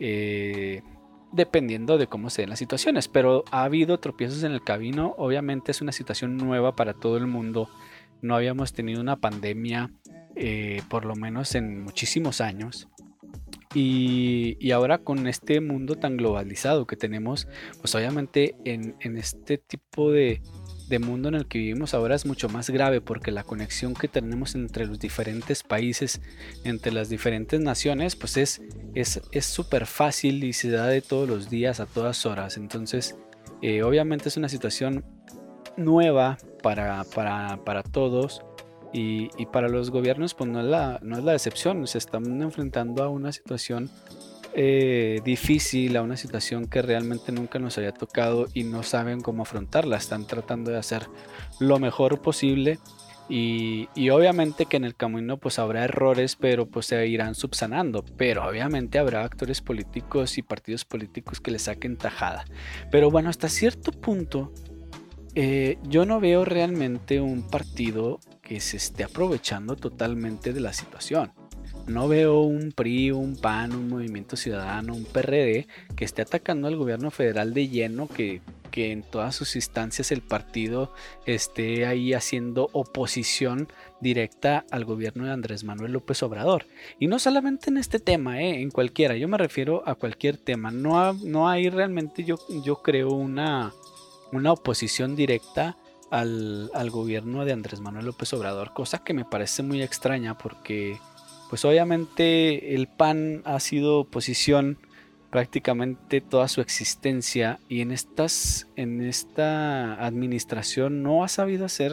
Eh, 0.00 0.82
dependiendo 1.32 1.98
de 1.98 2.06
cómo 2.06 2.30
se 2.30 2.42
den 2.42 2.50
las 2.50 2.58
situaciones. 2.58 3.08
Pero 3.08 3.44
ha 3.50 3.64
habido 3.64 3.98
tropiezos 3.98 4.42
en 4.42 4.52
el 4.52 4.62
camino. 4.62 5.14
Obviamente 5.18 5.70
es 5.70 5.80
una 5.80 5.92
situación 5.92 6.36
nueva 6.36 6.74
para 6.74 6.94
todo 6.94 7.16
el 7.18 7.26
mundo. 7.26 7.68
No 8.22 8.34
habíamos 8.34 8.72
tenido 8.72 9.00
una 9.00 9.16
pandemia, 9.16 9.92
eh, 10.34 10.82
por 10.88 11.04
lo 11.04 11.14
menos 11.14 11.54
en 11.54 11.82
muchísimos 11.82 12.40
años. 12.40 12.88
Y, 13.74 14.70
ahora 14.70 14.98
con 14.98 15.26
este 15.26 15.60
mundo 15.60 15.96
tan 15.96 16.16
globalizado 16.16 16.86
que 16.86 16.96
tenemos, 16.96 17.46
pues 17.80 17.94
obviamente 17.94 18.56
en, 18.64 18.96
en 19.00 19.18
este 19.18 19.58
tipo 19.58 20.10
de, 20.10 20.40
de 20.88 20.98
mundo 20.98 21.28
en 21.28 21.34
el 21.34 21.46
que 21.46 21.58
vivimos 21.58 21.94
ahora 21.94 22.14
es 22.14 22.26
mucho 22.26 22.48
más 22.48 22.70
grave 22.70 23.00
porque 23.00 23.30
la 23.30 23.44
conexión 23.44 23.94
que 23.94 24.08
tenemos 24.08 24.54
entre 24.54 24.86
los 24.86 24.98
diferentes 24.98 25.62
países, 25.62 26.20
entre 26.64 26.92
las 26.92 27.08
diferentes 27.08 27.60
naciones, 27.60 28.16
pues 28.16 28.36
es 28.36 28.60
es 28.94 29.44
súper 29.44 29.86
fácil 29.86 30.42
y 30.44 30.52
se 30.52 30.70
da 30.70 30.86
de 30.86 31.02
todos 31.02 31.28
los 31.28 31.50
días 31.50 31.80
a 31.80 31.86
todas 31.86 32.24
horas. 32.24 32.56
Entonces, 32.56 33.16
eh, 33.62 33.82
obviamente 33.82 34.28
es 34.28 34.36
una 34.36 34.48
situación 34.48 35.04
nueva 35.76 36.38
para, 36.62 37.04
para, 37.04 37.82
todos 37.82 38.42
y, 38.92 39.28
para 39.52 39.68
los 39.68 39.90
gobiernos, 39.90 40.34
pues 40.34 40.50
no 40.50 40.60
es, 40.60 40.66
la, 40.66 40.98
no 41.02 41.18
es 41.18 41.24
la 41.24 41.34
excepción. 41.34 41.86
Se 41.86 41.98
están 41.98 42.40
enfrentando 42.40 43.02
a 43.04 43.08
una 43.08 43.32
situación 43.32 43.90
eh, 44.58 45.20
difícil, 45.22 45.98
a 45.98 46.02
una 46.02 46.16
situación 46.16 46.64
que 46.64 46.80
realmente 46.80 47.30
nunca 47.30 47.58
nos 47.58 47.76
había 47.76 47.92
tocado 47.92 48.46
y 48.54 48.64
no 48.64 48.82
saben 48.82 49.20
cómo 49.20 49.42
afrontarla. 49.42 49.98
Están 49.98 50.26
tratando 50.26 50.70
de 50.70 50.78
hacer 50.78 51.06
lo 51.60 51.78
mejor 51.78 52.22
posible 52.22 52.78
Y, 53.28 53.88
y, 53.94 54.10
obviamente 54.10 54.66
que 54.66 54.76
en 54.76 54.84
el 54.84 54.94
camino 54.94 55.36
pues 55.36 55.58
habrá 55.58 55.84
errores, 55.84 56.36
pero 56.36 56.66
pues 56.66 56.86
se 56.86 57.06
irán 57.08 57.34
subsanando. 57.34 58.04
Pero 58.16 58.48
obviamente 58.48 58.98
habrá 58.98 59.24
actores 59.24 59.60
políticos 59.60 60.38
y 60.38 60.42
partidos 60.42 60.84
políticos 60.84 61.40
que 61.40 61.50
le 61.50 61.58
saquen 61.58 61.98
tajada. 61.98 62.44
Pero 62.90 63.10
bueno, 63.10 63.28
hasta 63.28 63.48
cierto 63.48 63.92
punto 63.92 64.52
eh, 65.34 65.76
yo 65.82 66.06
no 66.06 66.18
veo 66.18 66.46
realmente 66.46 67.20
un 67.20 67.46
partido 67.46 68.20
que 68.40 68.60
se 68.60 68.78
esté 68.78 69.04
aprovechando 69.04 69.76
totalmente 69.76 70.54
de 70.54 70.60
la 70.60 70.72
situación. 70.72 71.32
No 71.86 72.08
veo 72.08 72.40
un 72.42 72.72
PRI, 72.72 73.12
un 73.12 73.36
PAN, 73.36 73.74
un 73.74 73.88
Movimiento 73.88 74.36
Ciudadano, 74.36 74.94
un 74.94 75.04
PRD 75.04 75.66
que 75.94 76.04
esté 76.04 76.22
atacando 76.22 76.68
al 76.68 76.76
gobierno 76.76 77.10
federal 77.10 77.54
de 77.54 77.68
lleno, 77.68 78.08
que 78.08 78.40
que 78.76 78.92
en 78.92 79.02
todas 79.02 79.34
sus 79.34 79.56
instancias 79.56 80.12
el 80.12 80.20
partido 80.20 80.92
esté 81.24 81.86
ahí 81.86 82.12
haciendo 82.12 82.68
oposición 82.74 83.68
directa 84.02 84.66
al 84.70 84.84
gobierno 84.84 85.24
de 85.24 85.32
Andrés 85.32 85.64
Manuel 85.64 85.92
López 85.92 86.22
Obrador. 86.22 86.66
Y 86.98 87.06
no 87.06 87.18
solamente 87.18 87.70
en 87.70 87.78
este 87.78 88.00
tema, 88.00 88.42
eh, 88.42 88.60
en 88.60 88.70
cualquiera, 88.70 89.16
yo 89.16 89.28
me 89.28 89.38
refiero 89.38 89.82
a 89.86 89.94
cualquier 89.94 90.36
tema. 90.36 90.70
No, 90.70 91.14
no 91.14 91.48
hay 91.48 91.70
realmente, 91.70 92.22
yo, 92.22 92.36
yo 92.62 92.82
creo, 92.82 93.12
una, 93.12 93.72
una 94.30 94.52
oposición 94.52 95.16
directa 95.16 95.78
al, 96.10 96.70
al, 96.74 96.90
gobierno 96.90 97.46
de 97.46 97.54
Andrés 97.54 97.80
Manuel 97.80 98.04
López 98.04 98.30
Obrador, 98.34 98.74
cosa 98.74 99.02
que 99.02 99.14
me 99.14 99.24
parece 99.24 99.62
muy 99.62 99.80
extraña 99.80 100.36
porque, 100.36 100.98
pues 101.56 101.64
obviamente 101.64 102.74
el 102.74 102.86
PAN 102.86 103.40
ha 103.46 103.58
sido 103.60 104.00
oposición 104.00 104.76
prácticamente 105.30 106.20
toda 106.20 106.48
su 106.48 106.60
existencia 106.60 107.60
y 107.66 107.80
en 107.80 107.92
estas 107.92 108.68
en 108.76 109.00
esta 109.00 109.94
administración 110.04 111.02
no 111.02 111.24
ha 111.24 111.28
sabido 111.28 111.64
hacer 111.64 111.92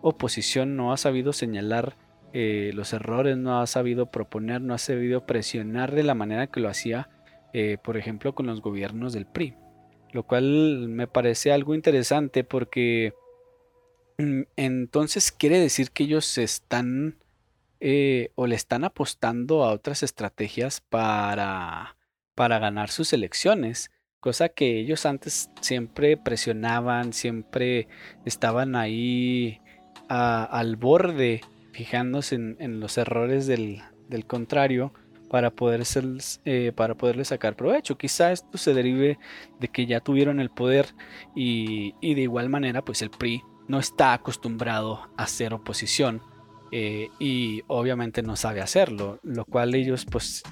oposición, 0.00 0.74
no 0.76 0.90
ha 0.90 0.96
sabido 0.96 1.34
señalar 1.34 1.98
eh, 2.32 2.70
los 2.72 2.94
errores, 2.94 3.36
no 3.36 3.60
ha 3.60 3.66
sabido 3.66 4.10
proponer, 4.10 4.62
no 4.62 4.72
ha 4.72 4.78
sabido 4.78 5.26
presionar 5.26 5.94
de 5.94 6.02
la 6.02 6.14
manera 6.14 6.46
que 6.46 6.60
lo 6.60 6.70
hacía, 6.70 7.10
eh, 7.52 7.76
por 7.84 7.98
ejemplo, 7.98 8.34
con 8.34 8.46
los 8.46 8.62
gobiernos 8.62 9.12
del 9.12 9.26
PRI, 9.26 9.54
lo 10.12 10.22
cual 10.22 10.88
me 10.88 11.06
parece 11.06 11.52
algo 11.52 11.74
interesante 11.74 12.42
porque 12.42 13.12
mm, 14.16 14.44
entonces 14.56 15.30
quiere 15.30 15.58
decir 15.58 15.90
que 15.90 16.04
ellos 16.04 16.38
están 16.38 17.18
eh, 17.86 18.30
o 18.34 18.46
le 18.46 18.56
están 18.56 18.84
apostando 18.84 19.62
a 19.62 19.70
otras 19.72 20.02
estrategias 20.02 20.80
para 20.80 21.96
para 22.34 22.58
ganar 22.58 22.90
sus 22.90 23.12
elecciones, 23.12 23.90
cosa 24.20 24.48
que 24.48 24.78
ellos 24.80 25.06
antes 25.06 25.50
siempre 25.60 26.16
presionaban, 26.16 27.12
siempre 27.12 27.88
estaban 28.24 28.76
ahí 28.76 29.60
al 30.08 30.76
borde, 30.76 31.40
fijándose 31.72 32.34
en, 32.34 32.80
los 32.80 32.98
errores 32.98 33.46
del, 33.46 33.82
contrario 34.26 34.92
para, 35.28 35.50
poder 35.50 35.82
eh, 36.44 36.72
para 36.74 36.94
poderle 36.94 37.24
sacar 37.24 37.56
provecho. 37.56 37.96
Quizá 37.96 38.32
esto 38.32 38.58
se 38.58 38.74
derive 38.74 39.18
de 39.60 39.68
que 39.68 39.86
ya 39.86 40.00
tuvieron 40.00 40.40
el 40.40 40.50
poder 40.50 40.94
y, 41.34 41.94
y 42.00 42.14
de 42.14 42.22
igual 42.22 42.48
manera 42.48 42.82
pues 42.82 43.02
el 43.02 43.10
PRI 43.10 43.42
no 43.66 43.78
está 43.78 44.12
acostumbrado 44.12 45.08
a 45.16 45.24
hacer 45.24 45.54
oposición 45.54 46.22
eh, 46.72 47.08
y 47.18 47.62
obviamente 47.68 48.22
no 48.22 48.36
sabe 48.36 48.60
hacerlo, 48.60 49.20
lo 49.22 49.44
cual 49.44 49.74
ellos 49.74 50.06
pues 50.06 50.42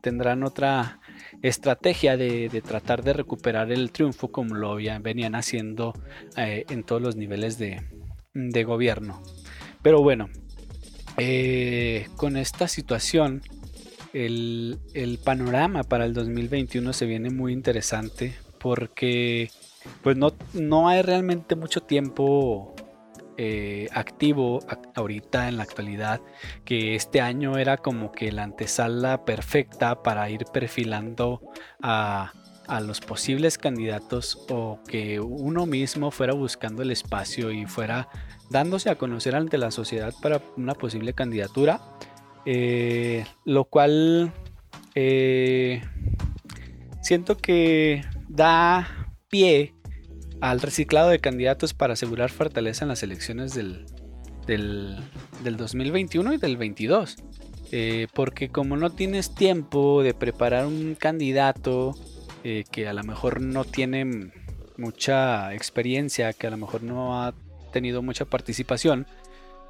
tendrán 0.00 0.44
otra 0.44 1.00
estrategia 1.42 2.16
de, 2.16 2.62
tratar 2.64 3.02
de 3.02 3.12
recuperar 3.12 3.72
el 3.72 3.90
triunfo 3.90 4.28
como 4.28 4.54
lo 4.54 4.76
venían 4.76 5.34
haciendo 5.34 5.94
eh, 6.36 6.64
en 6.68 6.84
todos 6.84 7.02
los 7.02 7.16
niveles 7.16 7.58
de, 7.58 7.82
gobierno. 8.64 9.22
Pero 9.82 10.02
bueno, 10.02 10.28
eh, 11.16 12.08
con 12.16 12.36
esta 12.36 12.68
situación 12.68 13.42
el, 14.12 14.78
panorama 15.24 15.82
para 15.82 16.04
el 16.04 16.14
2021 16.14 16.92
se 16.92 17.06
viene 17.06 17.30
muy 17.30 17.52
interesante 17.52 18.34
porque 18.58 19.50
pues 20.02 20.16
no, 20.16 20.32
no 20.52 20.88
hay 20.88 21.02
realmente 21.02 21.56
mucho 21.56 21.80
tiempo 21.80 22.75
eh, 23.38 23.88
activo 23.92 24.60
ahorita 24.94 25.48
en 25.48 25.58
la 25.58 25.64
actualidad, 25.64 26.20
que 26.64 26.94
este 26.94 27.20
año 27.20 27.58
era 27.58 27.76
como 27.76 28.10
que 28.10 28.32
la 28.32 28.44
antesala 28.44 29.24
perfecta 29.24 30.02
para 30.02 30.30
ir 30.30 30.46
perfilando 30.52 31.40
a, 31.82 32.32
los 32.82 33.00
posibles 33.00 33.58
candidatos 33.58 34.44
o 34.50 34.80
que 34.88 35.20
uno 35.20 35.66
mismo 35.66 36.10
fuera 36.10 36.32
buscando 36.32 36.82
el 36.82 36.90
espacio 36.90 37.52
y 37.52 37.64
fuera 37.64 38.08
dándose 38.50 38.90
a 38.90 38.96
conocer 38.96 39.36
ante 39.36 39.56
la 39.56 39.70
sociedad 39.70 40.12
para 40.20 40.42
una 40.56 40.74
posible 40.74 41.12
candidatura, 41.12 41.80
eh, 42.44 43.24
lo 43.44 43.66
cual 43.66 44.32
eh, 44.96 45.80
siento 47.02 47.36
que 47.36 48.02
da 48.28 49.12
pie 49.28 49.75
al 50.40 50.60
reciclado 50.60 51.10
de 51.10 51.18
candidatos 51.18 51.74
para 51.74 51.94
asegurar 51.94 52.30
fortaleza 52.30 52.84
en 52.84 52.88
las 52.88 53.02
elecciones 53.02 53.54
del, 53.54 53.86
del, 54.46 55.56
2021 55.56 56.34
y 56.34 56.36
del 56.38 56.56
22. 56.56 57.16
Eh, 57.72 58.06
porque 58.14 58.48
como 58.48 58.76
no 58.76 58.90
tienes 58.90 59.34
tiempo 59.34 60.02
de 60.02 60.14
preparar 60.14 60.66
un 60.66 60.94
candidato 60.94 61.94
eh, 62.44 62.64
que 62.70 62.86
a 62.86 62.92
lo 62.92 63.02
mejor 63.02 63.40
no 63.40 63.64
tiene 63.64 64.30
mucha 64.76 65.52
experiencia, 65.52 66.32
que 66.32 66.46
a 66.46 66.50
lo 66.50 66.58
mejor 66.58 66.82
no 66.82 67.20
ha 67.20 67.34
tenido 67.72 68.02
mucha 68.02 68.24
participación, 68.24 69.06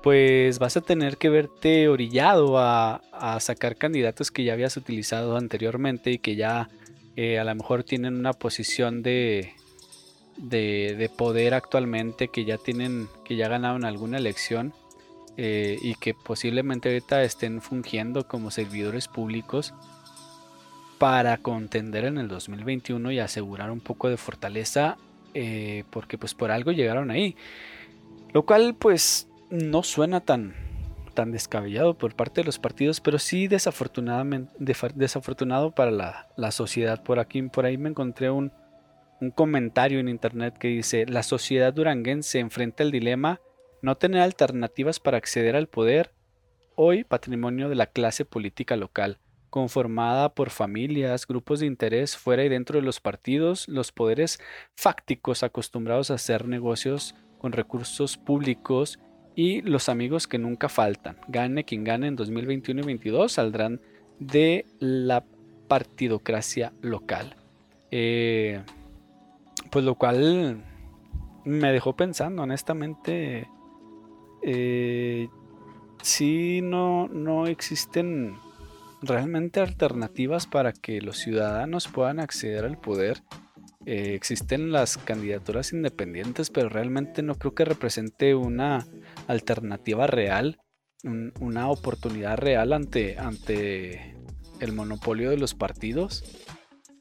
pues 0.02 0.58
vas 0.58 0.76
a 0.76 0.82
tener 0.82 1.16
que 1.16 1.30
verte 1.30 1.88
orillado 1.88 2.58
a, 2.58 3.00
sacar 3.40 3.76
candidatos 3.76 4.30
que 4.30 4.44
ya 4.44 4.52
habías 4.52 4.76
utilizado 4.76 5.36
anteriormente 5.36 6.10
y 6.10 6.18
que 6.18 6.36
ya 6.36 6.68
eh, 7.16 7.38
a 7.38 7.44
lo 7.44 7.54
mejor 7.54 7.82
tienen 7.82 8.14
una 8.14 8.32
posición 8.34 9.02
de, 9.02 9.54
de, 10.36 11.10
poder 11.16 11.54
actualmente 11.54 12.28
que 12.28 12.44
ya 12.44 12.58
tienen, 12.58 13.08
que 13.24 13.36
ya 13.36 13.48
ganaron 13.48 13.84
alguna 13.84 14.18
elección 14.18 14.72
eh, 15.36 15.78
y 15.80 15.94
que 15.94 16.14
posiblemente 16.14 16.88
ahorita 16.88 17.22
estén 17.22 17.60
fungiendo 17.60 18.26
como 18.26 18.50
servidores 18.50 19.08
públicos 19.08 19.74
para 20.98 21.36
contender 21.38 22.04
en 22.04 22.18
el 22.18 22.28
2021 22.28 23.12
y 23.12 23.18
asegurar 23.18 23.70
un 23.70 23.80
poco 23.80 24.08
de 24.08 24.16
fortaleza 24.16 24.96
eh, 25.34 25.84
porque 25.90 26.16
pues 26.16 26.34
por 26.34 26.50
algo 26.50 26.72
llegaron 26.72 27.10
ahí. 27.10 27.36
Lo 28.32 28.44
cual 28.44 28.74
pues 28.74 29.28
no 29.50 29.82
suena 29.82 30.20
tan 30.20 30.54
tan 31.14 31.32
descabellado 31.32 31.94
por 31.94 32.14
parte 32.14 32.42
de 32.42 32.44
los 32.44 32.58
partidos 32.58 33.00
pero 33.00 33.18
sí 33.18 33.48
desafortunadamente 33.48 34.52
desafortunado 34.94 35.70
para 35.70 35.90
la, 35.90 36.28
la 36.36 36.50
sociedad. 36.50 37.02
Por 37.02 37.18
aquí 37.18 37.42
por 37.42 37.66
ahí 37.66 37.78
me 37.78 37.90
encontré 37.90 38.30
un, 38.30 38.52
un 39.20 39.30
comentario 39.30 39.98
en 39.98 40.08
internet 40.08 40.58
que 40.58 40.68
dice, 40.68 41.06
la 41.06 41.22
sociedad 41.22 41.72
duranguense 41.72 42.38
enfrenta 42.38 42.82
el 42.82 42.90
dilema 42.90 43.40
no 43.82 43.96
tener 43.96 44.20
alternativas 44.22 45.00
para 45.00 45.16
acceder 45.16 45.54
al 45.54 45.68
poder, 45.68 46.10
hoy 46.74 47.04
patrimonio 47.04 47.68
de 47.68 47.76
la 47.76 47.86
clase 47.86 48.24
política 48.24 48.76
local, 48.76 49.18
conformada 49.50 50.34
por 50.34 50.50
familias, 50.50 51.26
grupos 51.26 51.60
de 51.60 51.66
interés 51.66 52.16
fuera 52.16 52.44
y 52.44 52.48
dentro 52.48 52.78
de 52.78 52.84
los 52.84 53.00
partidos, 53.00 53.68
los 53.68 53.92
poderes 53.92 54.40
fácticos 54.74 55.42
acostumbrados 55.42 56.10
a 56.10 56.14
hacer 56.14 56.48
negocios 56.48 57.14
con 57.38 57.52
recursos 57.52 58.16
públicos 58.16 58.98
y 59.34 59.60
los 59.62 59.88
amigos 59.88 60.26
que 60.26 60.38
nunca 60.38 60.68
faltan. 60.68 61.18
Gane 61.28 61.64
quien 61.64 61.84
gane 61.84 62.08
en 62.08 62.16
2021 62.16 62.80
y 62.80 62.82
2022 62.82 63.32
saldrán 63.32 63.80
de 64.18 64.66
la 64.80 65.24
partidocracia 65.68 66.72
local. 66.80 67.36
Eh, 67.90 68.62
pues 69.76 69.84
lo 69.84 69.96
cual 69.96 70.64
me 71.44 71.70
dejó 71.70 71.94
pensando, 71.94 72.44
honestamente. 72.44 73.46
Eh, 74.42 75.28
si 76.00 76.62
no, 76.62 77.08
no 77.08 77.46
existen 77.46 78.38
realmente 79.02 79.60
alternativas 79.60 80.46
para 80.46 80.72
que 80.72 81.02
los 81.02 81.18
ciudadanos 81.18 81.88
puedan 81.88 82.20
acceder 82.20 82.64
al 82.64 82.78
poder. 82.78 83.22
Eh, 83.84 84.14
existen 84.14 84.72
las 84.72 84.96
candidaturas 84.96 85.74
independientes, 85.74 86.48
pero 86.48 86.70
realmente 86.70 87.20
no 87.20 87.34
creo 87.34 87.54
que 87.54 87.66
represente 87.66 88.34
una 88.34 88.86
alternativa 89.26 90.06
real, 90.06 90.58
una 91.38 91.68
oportunidad 91.68 92.38
real 92.38 92.72
ante, 92.72 93.18
ante 93.18 94.16
el 94.58 94.72
monopolio 94.72 95.28
de 95.28 95.36
los 95.36 95.52
partidos. 95.52 96.24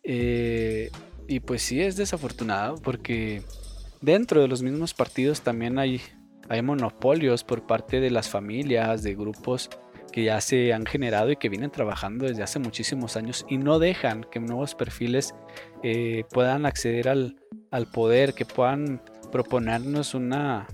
Eh, 0.04 0.92
y 1.28 1.40
pues 1.40 1.62
sí 1.62 1.82
es 1.82 1.96
desafortunado 1.96 2.76
porque 2.76 3.42
dentro 4.02 4.42
de 4.42 4.48
los 4.48 4.62
mismos 4.62 4.94
partidos 4.94 5.42
también 5.42 5.80
hay, 5.80 6.02
hay 6.50 6.62
monopolios 6.62 7.44
por 7.44 7.66
parte 7.66 8.00
de 8.00 8.12
las 8.12 8.30
familias, 8.30 9.04
de 9.04 9.16
grupos 9.16 9.70
que 10.12 10.24
ya 10.24 10.40
se 10.40 10.72
han 10.72 10.86
generado 10.86 11.32
y 11.32 11.36
que 11.36 11.50
vienen 11.50 11.72
trabajando 11.72 12.26
desde 12.26 12.44
hace 12.44 12.58
muchísimos 12.60 13.18
años 13.18 13.46
y 13.50 13.58
no 13.58 13.80
dejan 13.80 14.26
que 14.32 14.40
nuevos 14.40 14.74
perfiles 14.74 15.36
eh, 15.84 16.24
puedan 16.32 16.66
acceder 16.66 17.10
al, 17.10 17.36
poder, 17.92 18.34
que 18.34 18.46
puedan 18.46 19.02
proponernos 19.30 20.14
una, 20.14 20.68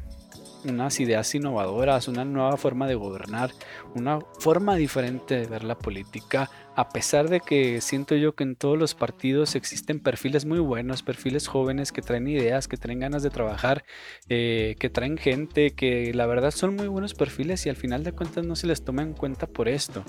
unas 0.63 0.99
ideas 0.99 1.33
innovadoras, 1.33 2.07
una 2.07 2.23
nueva 2.23 2.55
forma 2.57 2.85
de 2.85 2.93
gobernar, 2.93 3.49
una 3.95 4.19
forma 4.39 4.75
diferente 4.75 5.39
de 5.39 5.47
ver 5.47 5.63
la 5.63 5.75
política, 5.75 6.49
a 6.75 6.89
pesar 6.89 7.29
de 7.29 7.41
que 7.41 7.81
siento 7.81 8.15
yo 8.15 8.33
que 8.33 8.43
en 8.43 8.55
todos 8.55 8.77
los 8.77 8.95
partidos 8.95 9.55
existen 9.55 9.99
perfiles 9.99 10.45
muy 10.45 10.59
buenos, 10.59 11.03
perfiles 11.03 11.47
jóvenes 11.47 11.91
que 11.91 12.01
traen 12.01 12.27
ideas, 12.27 12.67
que 12.67 12.77
traen 12.77 12.99
ganas 12.99 13.23
de 13.23 13.29
trabajar, 13.29 13.83
eh, 14.29 14.75
que 14.79 14.89
traen 14.89 15.17
gente, 15.17 15.71
que 15.71 16.13
la 16.13 16.25
verdad 16.25 16.51
son 16.51 16.75
muy 16.75 16.87
buenos 16.87 17.13
perfiles 17.13 17.65
y 17.65 17.69
al 17.69 17.75
final 17.75 18.03
de 18.03 18.13
cuentas 18.13 18.45
no 18.45 18.55
se 18.55 18.67
les 18.67 18.83
toma 18.85 19.01
en 19.01 19.13
cuenta 19.13 19.47
por 19.47 19.67
esto. 19.67 20.03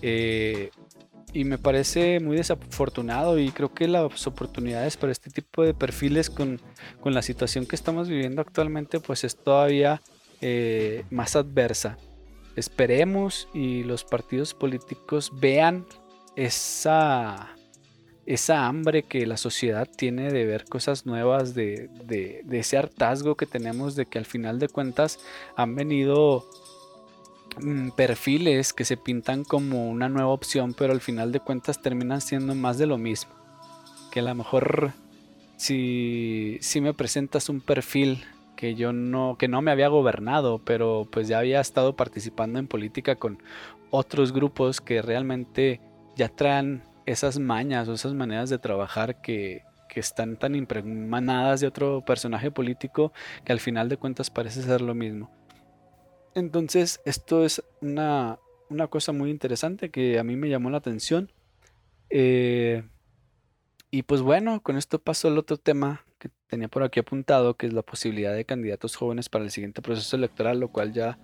Eh, 0.00 0.70
y 1.34 1.44
me 1.44 1.58
parece 1.58 2.20
muy 2.20 2.36
desafortunado 2.36 3.38
y 3.38 3.50
creo 3.50 3.74
que 3.74 3.86
las 3.86 4.26
oportunidades 4.26 4.96
para 4.96 5.12
este 5.12 5.30
tipo 5.30 5.62
de 5.62 5.74
perfiles 5.74 6.30
con, 6.30 6.60
la 7.04 7.22
situación 7.22 7.66
que 7.66 7.76
estamos 7.76 8.08
viviendo 8.08 8.40
actualmente 8.40 9.00
pues 9.00 9.24
es 9.24 9.36
todavía 9.36 10.00
eh, 10.40 11.04
más 11.10 11.36
adversa. 11.36 11.98
Esperemos 12.56 13.48
y 13.54 13.84
los 13.84 14.04
partidos 14.04 14.52
políticos 14.52 15.30
vean 15.32 15.86
esa, 16.44 17.50
esa 18.26 18.66
hambre 18.66 19.02
que 19.02 19.26
la 19.26 19.36
sociedad 19.36 19.88
tiene 19.96 20.32
de 20.32 20.44
ver 20.46 20.64
cosas 20.64 21.06
nuevas, 21.06 21.54
de, 21.54 21.88
de 22.06 22.58
ese 22.58 22.76
hartazgo 22.76 23.36
que 23.36 23.46
tenemos 23.46 23.96
de 23.96 24.06
que 24.06 24.18
al 24.18 24.26
final 24.26 24.58
de 24.58 24.68
cuentas 24.68 25.18
han 25.56 25.74
venido 25.74 26.44
Mm, 27.60 27.90
perfiles 27.90 28.72
que 28.72 28.84
se 28.84 28.96
pintan 28.96 29.42
como 29.44 29.90
una 29.90 30.08
nueva 30.08 30.28
opción, 30.28 30.74
pero 30.74 30.92
al 30.92 31.00
final 31.00 31.32
de 31.32 31.40
cuentas 31.40 31.82
terminan 31.82 32.20
siendo 32.20 32.54
más 32.54 32.78
de 32.78 32.86
lo 32.86 32.98
mismo. 32.98 33.32
Que 34.10 34.20
a 34.20 34.22
lo 34.22 34.34
mejor 34.34 34.92
si, 35.56 36.58
si 36.60 36.80
me 36.80 36.94
presentas 36.94 37.48
un 37.48 37.60
perfil 37.60 38.24
que 38.56 38.74
yo 38.74 38.92
no, 38.92 39.36
que 39.38 39.48
no 39.48 39.62
me 39.62 39.70
había 39.70 39.88
gobernado, 39.88 40.60
pero 40.64 41.06
pues 41.10 41.28
ya 41.28 41.38
había 41.38 41.60
estado 41.60 41.96
participando 41.96 42.58
en 42.58 42.68
política 42.68 43.16
con 43.16 43.42
otros 43.90 44.32
grupos 44.32 44.80
que 44.80 45.02
realmente 45.02 45.80
ya 46.18 46.28
traen 46.28 46.82
esas 47.06 47.38
mañas 47.38 47.88
o 47.88 47.94
esas 47.94 48.12
maneras 48.12 48.50
de 48.50 48.58
trabajar 48.58 49.22
que, 49.22 49.62
que 49.88 50.00
están 50.00 50.36
tan 50.36 50.56
impregnadas 50.56 51.60
de 51.60 51.68
otro 51.68 52.04
personaje 52.04 52.50
político 52.50 53.12
que 53.44 53.52
al 53.52 53.60
final 53.60 53.88
de 53.88 53.96
cuentas 53.96 54.28
parece 54.28 54.62
ser 54.62 54.80
lo 54.80 54.94
mismo. 54.94 55.30
Entonces, 56.34 57.00
esto 57.04 57.44
es 57.44 57.62
una, 57.80 58.38
cosa 58.90 59.12
muy 59.12 59.30
interesante 59.30 59.90
que 59.90 60.18
a 60.18 60.24
mí 60.24 60.36
me 60.36 60.48
llamó 60.48 60.70
la 60.70 60.78
atención. 60.78 61.30
Eh, 62.10 62.82
y 63.90 64.02
pues 64.02 64.20
bueno, 64.20 64.60
con 64.60 64.76
esto 64.76 64.98
paso 64.98 65.28
al 65.28 65.38
otro 65.38 65.56
tema 65.56 66.04
que 66.18 66.30
tenía 66.48 66.68
por 66.68 66.82
aquí 66.82 67.00
apuntado, 67.00 67.54
que 67.54 67.66
es 67.66 67.72
la 67.72 67.82
posibilidad 67.82 68.34
de 68.34 68.44
candidatos 68.44 68.96
jóvenes 68.96 69.28
para 69.28 69.44
el 69.44 69.50
siguiente 69.50 69.82
proceso 69.82 70.16
electoral, 70.16 70.60
lo 70.60 70.68
cual 70.68 70.92
ya 70.92 71.18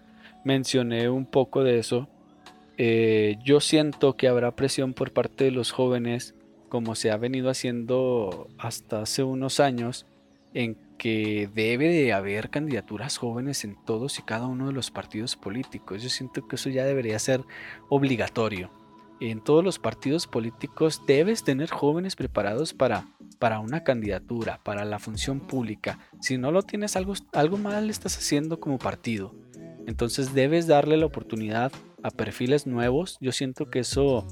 mencioné 0.45 1.11
un 1.11 1.27
poco 1.27 1.65
de 1.65 1.79
eso. 1.79 2.09
Eh, 2.77 3.37
yo 3.45 3.61
siento 3.61 4.17
que 4.17 4.29
habrá 4.29 4.57
presión 4.57 4.95
por 4.95 5.13
parte 5.13 5.45
de 5.45 5.51
los 5.51 5.71
jóvenes, 5.71 6.35
como 6.69 6.95
se 6.95 7.11
ha 7.11 7.17
venido 7.17 7.51
haciendo 7.51 8.49
hasta 8.59 9.03
hace 9.03 9.23
unos 9.23 9.61
años, 9.61 10.07
en 10.55 10.77
que 10.99 11.49
debe 11.55 11.89
de 11.89 12.13
haber 12.13 12.51
candidaturas 12.51 13.19
jóvenes 13.19 13.65
en 13.65 13.77
todos 13.85 14.19
y 14.19 14.23
cada 14.23 14.47
uno 14.47 14.69
de 14.69 14.73
los 14.73 14.91
partidos 14.91 15.37
políticos. 15.37 16.03
Yo 16.03 16.09
siento 16.09 16.47
que 16.47 16.57
eso 16.57 16.71
ya 16.71 16.85
debería 16.85 17.19
ser 17.19 17.43
obligatorio. 17.89 18.71
En 19.21 19.43
todos 19.43 19.65
los 19.65 19.79
partidos 19.79 20.27
políticos 20.27 21.03
debes 21.07 21.45
tener 21.45 21.71
jóvenes 21.71 22.17
preparados 22.17 22.75
para, 22.75 23.07
para 23.39 23.61
una 23.61 23.85
candidatura, 23.85 24.61
para 24.63 24.85
la 24.85 24.99
función 24.99 25.41
pública. 25.41 25.99
Si 26.21 26.37
no 26.39 26.51
lo 26.51 26.63
tienes, 26.63 26.97
algo, 26.97 27.15
algo 27.33 27.57
mal 27.57 27.91
estás 27.91 28.17
haciendo 28.17 28.59
como 28.59 28.79
partido. 28.79 29.35
Entonces 29.87 30.35
debes 30.35 30.67
darle 30.67 30.97
la 30.97 31.07
oportunidad 31.07 31.73
a 32.05 32.11
perfiles 32.11 32.69
nuevos. 32.69 33.19
Yo 33.21 33.33
siento 33.33 33.71
que 33.71 33.81
eso 33.81 34.29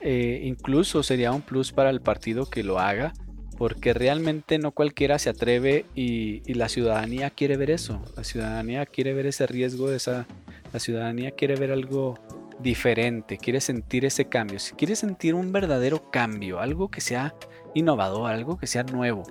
eh, 0.00 0.42
incluso 0.44 1.02
sería 1.02 1.32
un 1.32 1.42
plus 1.42 1.72
para 1.72 1.90
el 1.90 2.00
partido 2.00 2.46
que 2.46 2.62
lo 2.62 2.78
haga 2.78 3.14
porque 3.56 3.94
realmente 3.94 4.58
no 4.58 4.72
cualquiera 4.72 5.18
se 5.18 5.30
atreve 5.30 5.86
y, 5.94 6.52
la 6.52 6.68
ciudadanía 6.68 7.30
quiere 7.30 7.56
ver 7.56 7.70
eso, 7.70 8.02
la 8.16 8.24
ciudadanía 8.24 8.86
quiere 8.86 9.14
ver 9.14 9.26
ese 9.26 9.46
riesgo, 9.46 9.90
esa, 9.92 10.26
la 10.72 10.80
ciudadanía 10.80 11.30
quiere 11.30 11.56
ver 11.56 11.72
algo 11.72 12.18
diferente, 12.60 13.38
quiere 13.38 13.60
sentir 13.60 14.04
ese 14.04 14.28
cambio, 14.28 14.58
quiere 14.76 14.96
sentir 14.96 15.34
un 15.34 15.52
verdadero 15.52 16.10
cambio, 16.10 16.60
algo 16.60 16.90
que 16.90 17.00
sea 17.00 17.34
innovador, 17.74 18.30
algo 18.30 18.58
que 18.58 18.66
sea 18.66 18.82
nuevo. 18.82 19.22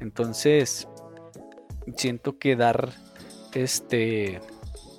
Entonces, 0.00 0.88
siento 1.96 2.38
que 2.38 2.56
dar 2.56 2.90
este 3.54 4.40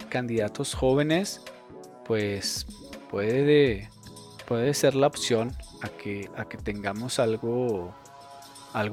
candidatos 0.09 0.73
jóvenes, 0.73 1.41
pues 2.11 2.67
puede, 3.09 3.87
ser 4.73 4.95
la 4.95 5.07
opción 5.07 5.53
a 5.81 5.87
que, 5.87 6.27
tengamos 6.61 7.19
algo 7.19 7.95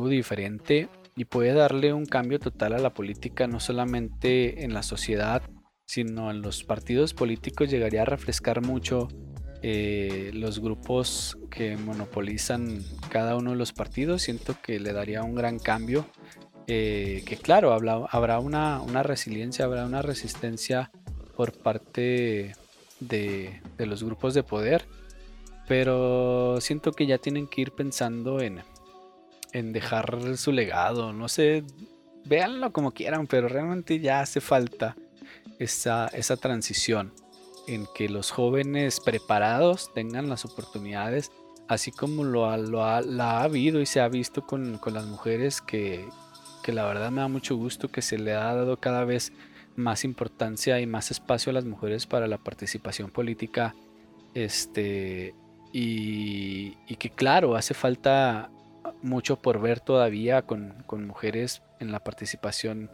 diferente 0.09 0.89
y 1.17 1.25
puede 1.25 1.53
darle 1.53 1.93
un 1.93 2.07
cambio 2.07 2.39
total 2.39 2.75
a 2.75 2.79
la 2.79 2.95
política, 2.95 3.49
no 3.49 3.59
solamente 3.59 4.63
en 4.63 4.73
la 4.73 4.85
sociedad, 4.85 5.43
sino 5.85 6.31
en 6.31 6.43
los 6.43 6.63
partidos 6.63 7.13
políticos 7.13 7.69
llegaría 7.69 8.03
a 8.03 8.05
refrescar 8.05 8.65
mucho 8.65 9.09
eh, 9.63 10.31
los 10.33 10.61
grupos 10.61 11.37
que 11.51 11.77
monopolizan 11.77 12.85
cada 13.11 13.35
uno 13.35 13.51
de 13.51 13.57
los 13.57 13.73
partidos. 13.73 14.23
Siento 14.23 14.55
que 14.63 14.79
le 14.79 14.93
daría 14.93 15.25
un 15.25 15.35
gran 15.35 15.59
cambio. 15.59 16.07
Eh, 16.69 17.25
que 17.27 17.37
claro, 17.37 17.73
habrá, 17.73 18.39
una, 18.39 19.03
resiliencia, 19.03 19.65
habrá 19.65 19.87
una 19.87 20.03
resistencia 20.03 20.93
por 21.35 21.59
parte 21.59 22.55
de, 23.01 23.61
de 23.77 23.87
los 23.87 24.03
grupos 24.03 24.35
de 24.35 24.43
poder. 24.43 24.87
Pero 25.67 26.61
siento 26.61 26.93
que 26.93 27.07
ya 27.07 27.19
tienen 27.19 27.47
que 27.47 27.61
ir 27.61 27.73
pensando 27.73 28.41
en, 28.41 28.63
en 29.53 29.73
dejar 29.73 30.37
su 30.37 30.53
legado. 30.53 31.13
No 31.13 31.29
sé, 31.29 31.65
véanlo 32.25 32.73
como 32.73 32.93
quieran, 32.93 33.27
pero 33.27 33.49
realmente 33.49 34.01
ya 34.01 34.21
hace 34.21 34.41
falta 34.41 34.97
esa, 35.59 36.07
esa 36.09 36.37
transición 36.37 37.13
en 37.67 37.87
que 37.95 38.09
los 38.09 38.31
jóvenes 38.31 39.01
preparados 39.01 39.93
tengan 39.95 40.29
las 40.29 40.45
oportunidades, 40.45 41.31
así 41.69 41.91
como 41.91 42.25
lo, 42.25 42.57
lo 42.57 42.85
ha, 42.85 42.99
ha 42.99 43.43
habido 43.43 43.81
y 43.81 43.87
se 43.87 44.01
ha 44.01 44.09
visto 44.09 44.47
con, 44.47 44.79
con 44.79 44.95
las 44.95 45.05
mujeres, 45.05 45.61
que, 45.61 46.09
que, 46.63 46.73
la 46.73 46.87
verdad 46.87 47.11
me 47.11 47.21
da 47.21 47.29
mucho 47.29 47.57
gusto 47.57 47.89
que 47.89 48.01
se 48.01 48.19
le 48.19 48.33
ha 48.33 48.55
dado 48.55 48.79
cada 48.79 49.05
vez 49.05 49.33
más 49.79 50.05
importancia 50.05 50.81
y 50.81 50.87
más 50.87 51.11
espacio 51.11 51.51
a 51.51 51.55
las 51.55 51.65
mujeres 51.65 52.07
para 52.07 52.27
la 52.27 52.39
participación 52.39 53.11
política. 53.11 53.75
Este, 54.35 55.35
y, 55.73 56.77
y 56.87 56.97
que 56.97 57.11
claro, 57.11 57.57
hace 57.57 57.75
falta 57.75 58.51
mucho 59.03 59.37
por 59.37 59.61
ver 59.61 59.81
todavía 59.81 60.43
con, 60.43 60.85
mujeres 61.07 61.63
en 61.81 61.93
la 61.93 62.01
participación 62.01 62.91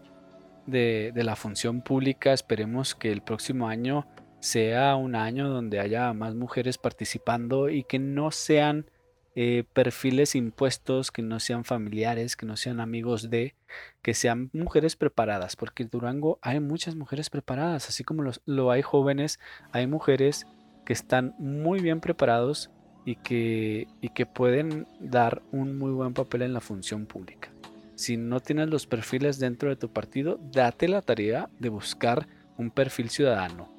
de, 0.67 1.13
la 1.15 1.37
función 1.37 1.83
pública. 1.83 2.33
Esperemos 2.33 2.95
que 2.95 3.13
el 3.13 3.23
próximo 3.23 3.69
año 3.69 4.07
sea 4.41 4.97
un 4.97 5.15
año 5.15 5.49
donde 5.49 5.81
haya 5.81 6.13
más 6.13 6.35
mujeres 6.35 6.79
participando 6.79 7.69
y 7.69 7.85
que 7.85 7.99
no 7.99 8.31
sean 8.31 8.87
eh, 9.35 9.65
perfiles 9.73 10.35
impuestos, 10.35 11.11
que 11.11 11.23
no 11.23 11.41
sean 11.41 11.65
familiares, 11.65 12.37
que 12.37 12.47
no 12.47 12.57
sean 12.57 12.81
amigos 12.81 13.31
de, 13.31 13.55
que 14.03 14.15
sean 14.15 14.51
mujeres 14.53 14.97
preparadas, 14.97 15.57
porque 15.57 15.83
en 15.83 15.91
Durango 15.91 16.39
hay 16.43 16.61
muchas 16.61 16.95
mujeres 16.95 17.31
preparadas, 17.31 17.89
así 17.89 18.05
como 18.05 18.31
lo 18.45 18.71
hay 18.71 18.83
jóvenes, 18.83 19.41
hay 19.73 19.87
mujeres 19.87 20.47
que 20.85 20.93
están 20.93 21.35
muy 21.39 21.81
bien 21.81 22.01
preparados 22.01 22.71
y 23.05 23.17
que, 23.17 23.89
y 24.01 24.11
que 24.11 24.27
pueden 24.27 24.87
dar 25.01 25.43
un 25.53 25.79
muy 25.79 25.91
buen 25.91 26.15
papel 26.15 26.43
en 26.43 26.53
la 26.53 26.61
función 26.61 27.07
pública. 27.07 27.51
Si 27.97 28.17
no 28.17 28.41
tienes 28.41 28.69
los 28.69 28.87
perfiles 28.87 29.39
dentro 29.39 29.69
de 29.69 29.77
tu 29.77 29.89
partido, 29.93 30.39
date 30.53 30.89
la 30.89 31.03
tarea 31.03 31.49
de 31.59 31.69
buscar 31.69 32.27
un 32.57 32.71
perfil 32.71 33.11
ciudadano. 33.11 33.74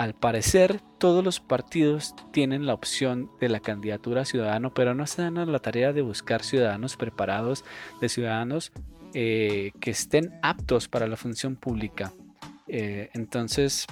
Al 0.00 0.14
parecer, 0.14 0.80
todos 0.96 1.22
los 1.22 1.40
partidos 1.40 2.14
tienen 2.32 2.64
la 2.64 2.72
opción 2.72 3.30
de 3.38 3.50
la 3.50 3.60
candidatura 3.60 4.24
ciudadano, 4.24 4.72
pero 4.72 4.94
no 4.94 5.06
se 5.06 5.20
dan 5.20 5.36
a 5.36 5.44
la 5.44 5.58
tarea 5.58 5.92
de 5.92 6.00
buscar 6.00 6.42
ciudadanos 6.42 6.96
preparados, 6.96 7.66
de 8.00 8.08
ciudadanos 8.08 8.72
eh, 9.12 9.72
que 9.78 9.90
estén 9.90 10.32
aptos 10.40 10.88
para 10.88 11.06
la 11.06 11.18
función 11.18 11.54
pública. 11.54 12.14
Eh, 12.66 13.10
entonces, 13.12 13.84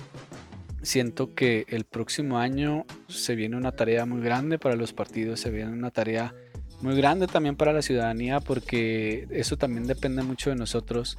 siento 0.81 1.35
que 1.35 1.67
el 1.69 1.85
próximo 1.85 2.39
año 2.39 2.87
se 3.09 3.35
viene 3.35 3.59
una 3.59 3.73
tarea 3.73 4.07
muy 4.07 4.23
grande 4.23 4.59
para 4.59 4.77
los 4.77 4.95
partidos, 4.95 5.41
se 5.41 5.51
viene 5.51 5.73
una 5.73 5.91
tarea 5.91 6.35
muy 6.81 6.97
grande 6.97 7.27
también 7.27 7.55
para 7.55 7.75
la 7.75 7.83
ciudadanía 7.83 8.41
porque 8.41 9.29
eso 9.31 9.59
también 9.59 9.87
depende 9.87 10.23
mucho 10.23 10.49
de 10.49 10.57
nosotros. 10.57 11.19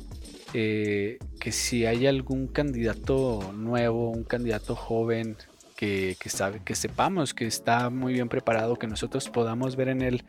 Eh, 0.54 1.20
que 1.40 1.52
si 1.52 1.86
hay 1.86 2.08
algún 2.08 2.48
candidato 2.48 3.54
nuevo, 3.54 4.10
un 4.10 4.24
candidato 4.24 4.76
joven 4.76 5.38
que, 5.76 6.18
sabe, 6.26 6.62
que 6.66 6.76
sepamos 6.76 7.34
que 7.34 7.46
está 7.46 7.90
muy 7.90 8.12
bien 8.12 8.28
preparado, 8.28 8.76
que 8.76 8.88
nosotros 8.88 9.30
podamos 9.30 9.78
ver 9.78 9.88
en 9.88 10.02
él 10.02 10.26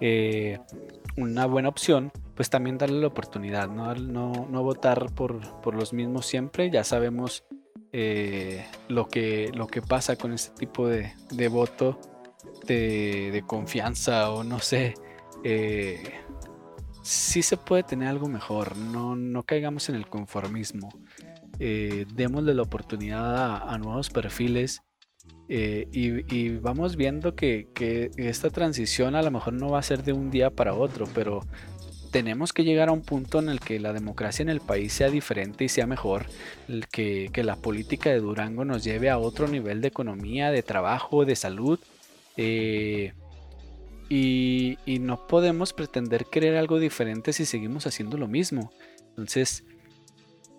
eh, 0.00 0.60
una 1.16 1.46
buena 1.46 1.68
opción, 1.68 2.12
pues 2.36 2.50
también 2.50 2.78
darle 2.78 3.00
la 3.00 3.08
oportunidad, 3.08 3.68
no, 3.68 3.94
no, 3.94 4.62
votar 4.62 5.12
por, 5.12 5.60
por, 5.60 5.74
los 5.74 5.92
mismos 5.92 6.26
siempre, 6.26 6.70
ya 6.70 6.84
sabemos 6.84 7.44
eh, 7.92 8.64
lo, 8.88 9.08
que, 9.08 9.50
lo 9.54 9.66
que 9.66 9.82
pasa 9.82 10.14
con 10.14 10.32
este 10.32 10.54
tipo 10.54 10.86
de, 10.86 11.12
de 11.32 11.48
voto 11.48 11.98
de, 12.66 13.42
confianza 13.46 14.30
o 14.30 14.44
no 14.44 14.60
sé. 14.60 14.94
Sí 17.02 17.42
se 17.42 17.56
puede 17.56 17.82
tener 17.82 18.08
algo 18.08 18.28
mejor, 18.28 18.76
no, 18.76 19.16
no 19.16 19.42
caigamos 19.42 19.88
en 19.88 19.96
el 19.96 20.06
conformismo. 20.06 20.90
Eh, 21.58 22.06
démosle 22.14 22.54
la 22.54 22.62
oportunidad 22.62 23.68
a, 23.68 23.78
nuevos 23.78 24.10
perfiles 24.10 24.82
eh, 25.48 25.86
y, 25.92 26.56
vamos 26.56 26.96
viendo 26.96 27.34
que, 27.34 27.68
esta 28.16 28.50
transición 28.50 29.14
a 29.14 29.22
lo 29.22 29.30
mejor 29.30 29.52
no 29.52 29.70
va 29.70 29.78
a 29.78 29.82
ser 29.82 30.02
de 30.02 30.12
un 30.12 30.30
día 30.30 30.50
para 30.50 30.74
otro, 30.74 31.06
pero 31.14 31.40
tenemos 32.10 32.52
que 32.52 32.64
llegar 32.64 32.88
a 32.88 32.92
un 32.92 33.02
punto 33.02 33.38
en 33.38 33.48
el 33.48 33.60
que 33.60 33.80
la 33.80 33.92
democracia 33.92 34.42
en 34.42 34.48
el 34.48 34.60
país 34.60 34.92
sea 34.92 35.10
diferente 35.10 35.64
y 35.64 35.68
sea 35.68 35.86
mejor, 35.86 36.26
que, 36.90 37.30
que 37.32 37.42
la 37.42 37.56
política 37.56 38.10
de 38.10 38.20
Durango 38.20 38.64
nos 38.64 38.84
lleve 38.84 39.10
a 39.10 39.18
otro 39.18 39.48
nivel 39.48 39.80
de 39.80 39.88
economía, 39.88 40.50
de 40.50 40.62
trabajo, 40.62 41.24
de 41.24 41.36
salud. 41.36 41.78
Eh, 42.36 43.12
y, 44.14 44.98
no 44.98 45.26
podemos 45.26 45.72
pretender 45.72 46.26
querer 46.26 46.56
algo 46.56 46.78
diferente 46.78 47.32
si 47.32 47.46
seguimos 47.46 47.86
haciendo 47.86 48.18
lo 48.18 48.28
mismo. 48.28 48.70
Entonces, 49.08 49.64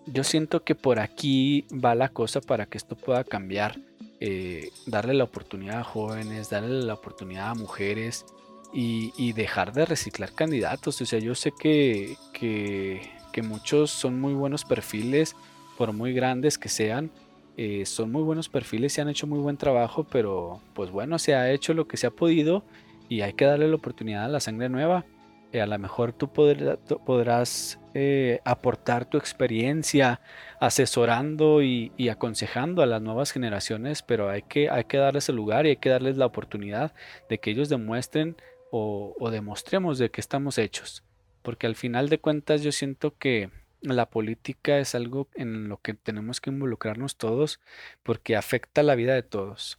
yo 0.06 0.24
siento 0.24 0.64
que 0.64 0.74
por 0.74 0.98
aquí 0.98 1.64
va 1.72 1.94
la 1.94 2.08
cosa 2.08 2.40
para 2.40 2.66
que 2.66 2.78
esto 2.78 2.96
pueda 2.96 3.22
cambiar. 3.22 3.78
Eh, 4.18 4.70
darle 4.86 5.14
la 5.14 5.24
oportunidad 5.24 5.80
a 5.80 5.84
jóvenes, 5.84 6.50
darle 6.50 6.82
la 6.82 6.94
oportunidad 6.94 7.50
a 7.50 7.54
mujeres 7.54 8.26
y, 8.72 9.32
dejar 9.34 9.72
de 9.72 9.86
reciclar 9.86 10.32
candidatos. 10.32 11.00
O 11.00 11.06
sea, 11.06 11.20
yo 11.20 11.36
sé 11.36 11.52
que, 11.56 12.16
que, 12.32 13.42
muchos 13.42 13.92
son 13.92 14.20
muy 14.20 14.34
buenos 14.34 14.64
perfiles, 14.64 15.36
por 15.78 15.92
muy 15.92 16.12
grandes 16.12 16.58
que 16.58 16.68
sean. 16.68 17.12
Eh, 17.56 17.86
son 17.86 18.10
muy 18.10 18.22
buenos 18.22 18.48
perfiles 18.48 18.98
y 18.98 19.00
han 19.00 19.08
hecho 19.08 19.28
muy 19.28 19.38
buen 19.38 19.56
trabajo, 19.56 20.04
pero 20.10 20.60
pues 20.74 20.90
bueno, 20.90 21.20
se 21.20 21.36
ha 21.36 21.52
hecho 21.52 21.72
lo 21.72 21.86
que 21.86 21.96
se 21.96 22.08
ha 22.08 22.10
podido 22.10 22.64
y 23.08 23.20
hay 23.20 23.34
que 23.34 23.44
darle 23.44 23.68
la 23.68 23.76
oportunidad 23.76 24.24
a 24.24 24.28
la 24.28 24.40
sangre 24.40 24.68
nueva. 24.68 25.04
Eh, 25.52 25.60
a 25.60 25.66
lo 25.66 25.78
mejor 25.78 26.12
tú 26.12 26.32
podrás 26.32 27.78
eh, 27.94 28.40
aportar 28.44 29.08
tu 29.08 29.18
experiencia 29.18 30.20
asesorando 30.58 31.62
y, 31.62 31.92
aconsejando 32.08 32.82
a 32.82 32.86
las 32.86 33.00
nuevas 33.00 33.30
generaciones, 33.30 34.02
pero 34.02 34.28
hay 34.28 34.42
que, 34.42 34.68
hay 34.68 34.84
que 34.84 34.96
darles 34.96 35.28
el 35.28 35.36
lugar 35.36 35.64
y 35.64 35.70
hay 35.70 35.76
que 35.76 35.90
darles 35.90 36.16
la 36.16 36.26
oportunidad 36.26 36.92
de 37.28 37.38
que 37.38 37.52
ellos 37.52 37.68
demuestren 37.68 38.36
o, 38.72 39.30
demostremos 39.30 39.98
de 39.98 40.10
que 40.10 40.20
estamos 40.20 40.58
hechos. 40.58 41.04
Porque 41.42 41.68
al 41.68 41.76
final 41.76 42.08
de 42.08 42.18
cuentas 42.18 42.62
yo 42.62 42.72
siento 42.72 43.16
que 43.16 43.50
la 43.80 44.10
política 44.10 44.78
es 44.78 44.96
algo 44.96 45.28
en 45.34 45.68
lo 45.68 45.76
que 45.76 45.94
tenemos 45.94 46.40
que 46.40 46.50
involucrarnos 46.50 47.16
todos 47.16 47.60
porque 48.02 48.34
afecta 48.34 48.82
la 48.82 48.96
vida 48.96 49.14
de 49.14 49.22
todos. 49.22 49.78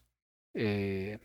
Eh, 0.54 1.20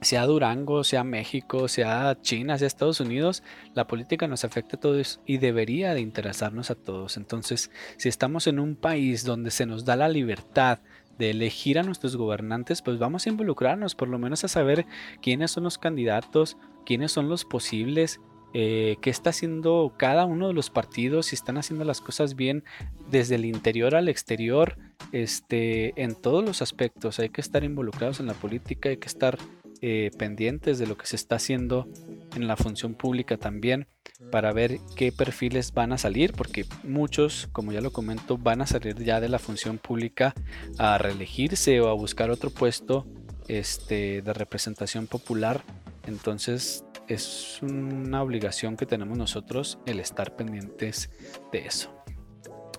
sea 0.00 0.26
Durango, 0.26 0.84
sea 0.84 1.04
México, 1.04 1.68
sea 1.68 2.18
China, 2.20 2.58
sea 2.58 2.66
Estados 2.66 3.00
Unidos, 3.00 3.42
la 3.74 3.86
política 3.86 4.28
nos 4.28 4.44
afecta 4.44 4.76
a 4.76 4.80
todos 4.80 5.20
y 5.26 5.38
debería 5.38 5.94
de 5.94 6.00
interesarnos 6.00 6.70
a 6.70 6.74
todos. 6.74 7.16
Entonces, 7.16 7.70
si 7.96 8.08
estamos 8.08 8.46
en 8.46 8.58
un 8.58 8.76
país 8.76 9.24
donde 9.24 9.50
se 9.50 9.66
nos 9.66 9.84
da 9.84 9.96
la 9.96 10.08
libertad 10.08 10.80
de 11.18 11.30
elegir 11.30 11.78
a 11.78 11.82
nuestros 11.82 12.16
gobernantes, 12.16 12.82
pues 12.82 12.98
vamos 12.98 13.26
a 13.26 13.30
involucrarnos, 13.30 13.94
por 13.94 14.08
lo 14.08 14.18
menos 14.18 14.44
a 14.44 14.48
saber 14.48 14.86
quiénes 15.22 15.50
son 15.50 15.64
los 15.64 15.78
candidatos, 15.78 16.58
quiénes 16.84 17.12
son 17.12 17.28
los 17.28 17.44
posibles, 17.44 18.20
eh, 18.52 18.96
qué 19.00 19.10
está 19.10 19.30
haciendo 19.30 19.94
cada 19.96 20.24
uno 20.24 20.48
de 20.48 20.54
los 20.54 20.70
partidos, 20.70 21.26
si 21.26 21.34
están 21.34 21.58
haciendo 21.58 21.84
las 21.84 22.00
cosas 22.00 22.36
bien 22.36 22.64
desde 23.10 23.34
el 23.34 23.44
interior 23.44 23.94
al 23.94 24.08
exterior, 24.08 24.78
este, 25.12 26.00
en 26.00 26.14
todos 26.14 26.44
los 26.44 26.62
aspectos. 26.62 27.18
Hay 27.18 27.30
que 27.30 27.40
estar 27.40 27.64
involucrados 27.64 28.20
en 28.20 28.26
la 28.26 28.34
política, 28.34 28.88
hay 28.88 28.96
que 28.98 29.08
estar 29.08 29.38
eh, 29.82 30.10
pendientes 30.18 30.78
de 30.78 30.86
lo 30.86 30.96
que 30.96 31.06
se 31.06 31.16
está 31.16 31.36
haciendo 31.36 31.88
en 32.34 32.46
la 32.46 32.56
función 32.56 32.94
pública 32.94 33.36
también 33.36 33.86
para 34.30 34.52
ver 34.52 34.78
qué 34.94 35.12
perfiles 35.12 35.72
van 35.72 35.92
a 35.92 35.98
salir, 35.98 36.32
porque 36.32 36.64
muchos, 36.84 37.48
como 37.52 37.72
ya 37.72 37.80
lo 37.80 37.92
comento, 37.92 38.38
van 38.38 38.62
a 38.62 38.66
salir 38.66 39.02
ya 39.02 39.20
de 39.20 39.28
la 39.28 39.38
función 39.38 39.78
pública 39.78 40.34
a 40.78 40.98
reelegirse 40.98 41.80
o 41.80 41.88
a 41.88 41.94
buscar 41.94 42.30
otro 42.30 42.50
puesto 42.50 43.06
este, 43.48 44.22
de 44.22 44.32
representación 44.32 45.06
popular. 45.06 45.62
Entonces 46.06 46.84
es 47.08 47.60
una 47.62 48.22
obligación 48.22 48.76
que 48.76 48.86
tenemos 48.86 49.16
nosotros 49.18 49.78
el 49.86 50.00
estar 50.00 50.36
pendientes 50.36 51.10
de 51.52 51.66
eso. 51.66 51.92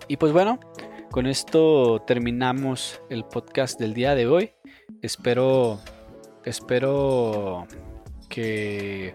Y 0.07 0.17
pues 0.17 0.31
bueno, 0.31 0.59
con 1.11 1.27
esto 1.27 2.03
terminamos 2.05 3.01
el 3.09 3.25
podcast 3.25 3.79
del 3.79 3.93
día 3.93 4.15
de 4.15 4.27
hoy. 4.27 4.51
Espero 5.01 5.79
espero 6.47 7.67
que 8.29 9.13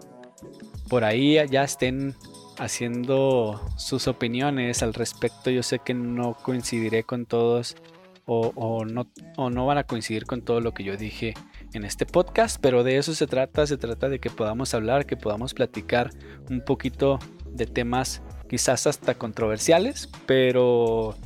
por 0.89 1.05
ahí 1.05 1.39
ya 1.51 1.65
estén 1.65 2.15
haciendo 2.59 3.61
sus 3.77 4.09
opiniones 4.09 4.83
al 4.83 4.95
respecto. 4.95 5.51
Yo 5.51 5.63
sé 5.63 5.79
que 5.79 5.95
no 5.95 6.35
coincidiré 6.35 7.05
con 7.05 7.27
todos 7.27 7.77
o, 8.25 8.85
no, 8.85 9.09
o 9.37 9.51
no 9.51 9.67
van 9.67 9.79
a 9.79 9.85
coincidir 9.85 10.27
con 10.27 10.43
todo 10.43 10.61
lo 10.61 10.73
que 10.73 10.85
yo 10.85 10.97
dije 10.97 11.35
en 11.75 11.85
este 11.85 12.07
podcast, 12.07 12.59
pero 12.61 12.85
de 12.85 12.99
eso 12.99 13.15
se 13.15 13.27
trata. 13.27 13.67
Se 13.67 13.77
trata 13.77 14.09
de 14.09 14.21
que 14.21 14.31
podamos 14.31 14.75
hablar, 14.75 15.07
que 15.07 15.17
podamos 15.17 15.55
platicar 15.55 16.11
un 16.51 16.63
poquito 16.65 17.19
de 17.47 17.67
temas 17.67 18.23
quizás 18.49 18.87
hasta 18.87 19.15
controversiales, 19.15 20.09
pero 20.27 21.17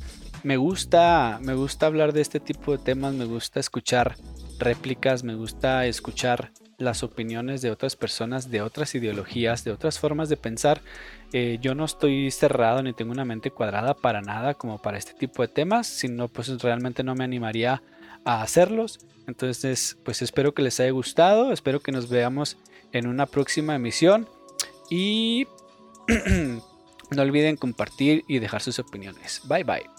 me 0.42 0.56
gusta, 0.56 1.38
me 1.42 1.54
gusta 1.54 1.86
hablar 1.86 2.12
de 2.12 2.20
este 2.20 2.40
tipo 2.40 2.72
de 2.72 2.78
temas, 2.78 3.14
me 3.14 3.24
gusta 3.24 3.60
escuchar 3.60 4.16
réplicas, 4.58 5.24
me 5.24 5.34
gusta 5.34 5.86
escuchar 5.86 6.52
las 6.78 7.02
opiniones 7.02 7.62
de 7.62 7.70
otras 7.70 7.96
personas, 7.96 8.50
de 8.50 8.60
otras 8.60 8.94
ideologías, 8.94 9.64
de 9.64 9.72
otras 9.72 9.98
formas 9.98 10.28
de 10.28 10.36
pensar. 10.36 10.82
Eh, 11.32 11.58
yo 11.60 11.74
no 11.74 11.84
estoy 11.84 12.30
cerrado 12.30 12.82
ni 12.82 12.92
tengo 12.92 13.12
una 13.12 13.24
mente 13.24 13.50
cuadrada 13.50 13.94
para 13.94 14.20
nada 14.20 14.54
como 14.54 14.80
para 14.80 14.98
este 14.98 15.14
tipo 15.14 15.42
de 15.42 15.48
temas, 15.48 15.86
sino 15.86 16.28
pues 16.28 16.48
realmente 16.62 17.02
no 17.02 17.14
me 17.14 17.24
animaría 17.24 17.82
a 18.24 18.42
hacerlos. 18.42 18.98
Entonces 19.26 19.96
pues 20.04 20.22
espero 20.22 20.54
que 20.54 20.62
les 20.62 20.78
haya 20.80 20.90
gustado, 20.90 21.52
espero 21.52 21.80
que 21.80 21.92
nos 21.92 22.08
veamos 22.08 22.58
en 22.92 23.06
una 23.06 23.26
próxima 23.26 23.74
emisión 23.74 24.28
y 24.90 25.46
no 27.10 27.22
olviden 27.22 27.56
compartir 27.56 28.24
y 28.28 28.38
dejar 28.38 28.62
sus 28.62 28.78
opiniones. 28.78 29.42
Bye 29.48 29.64
bye. 29.64 29.95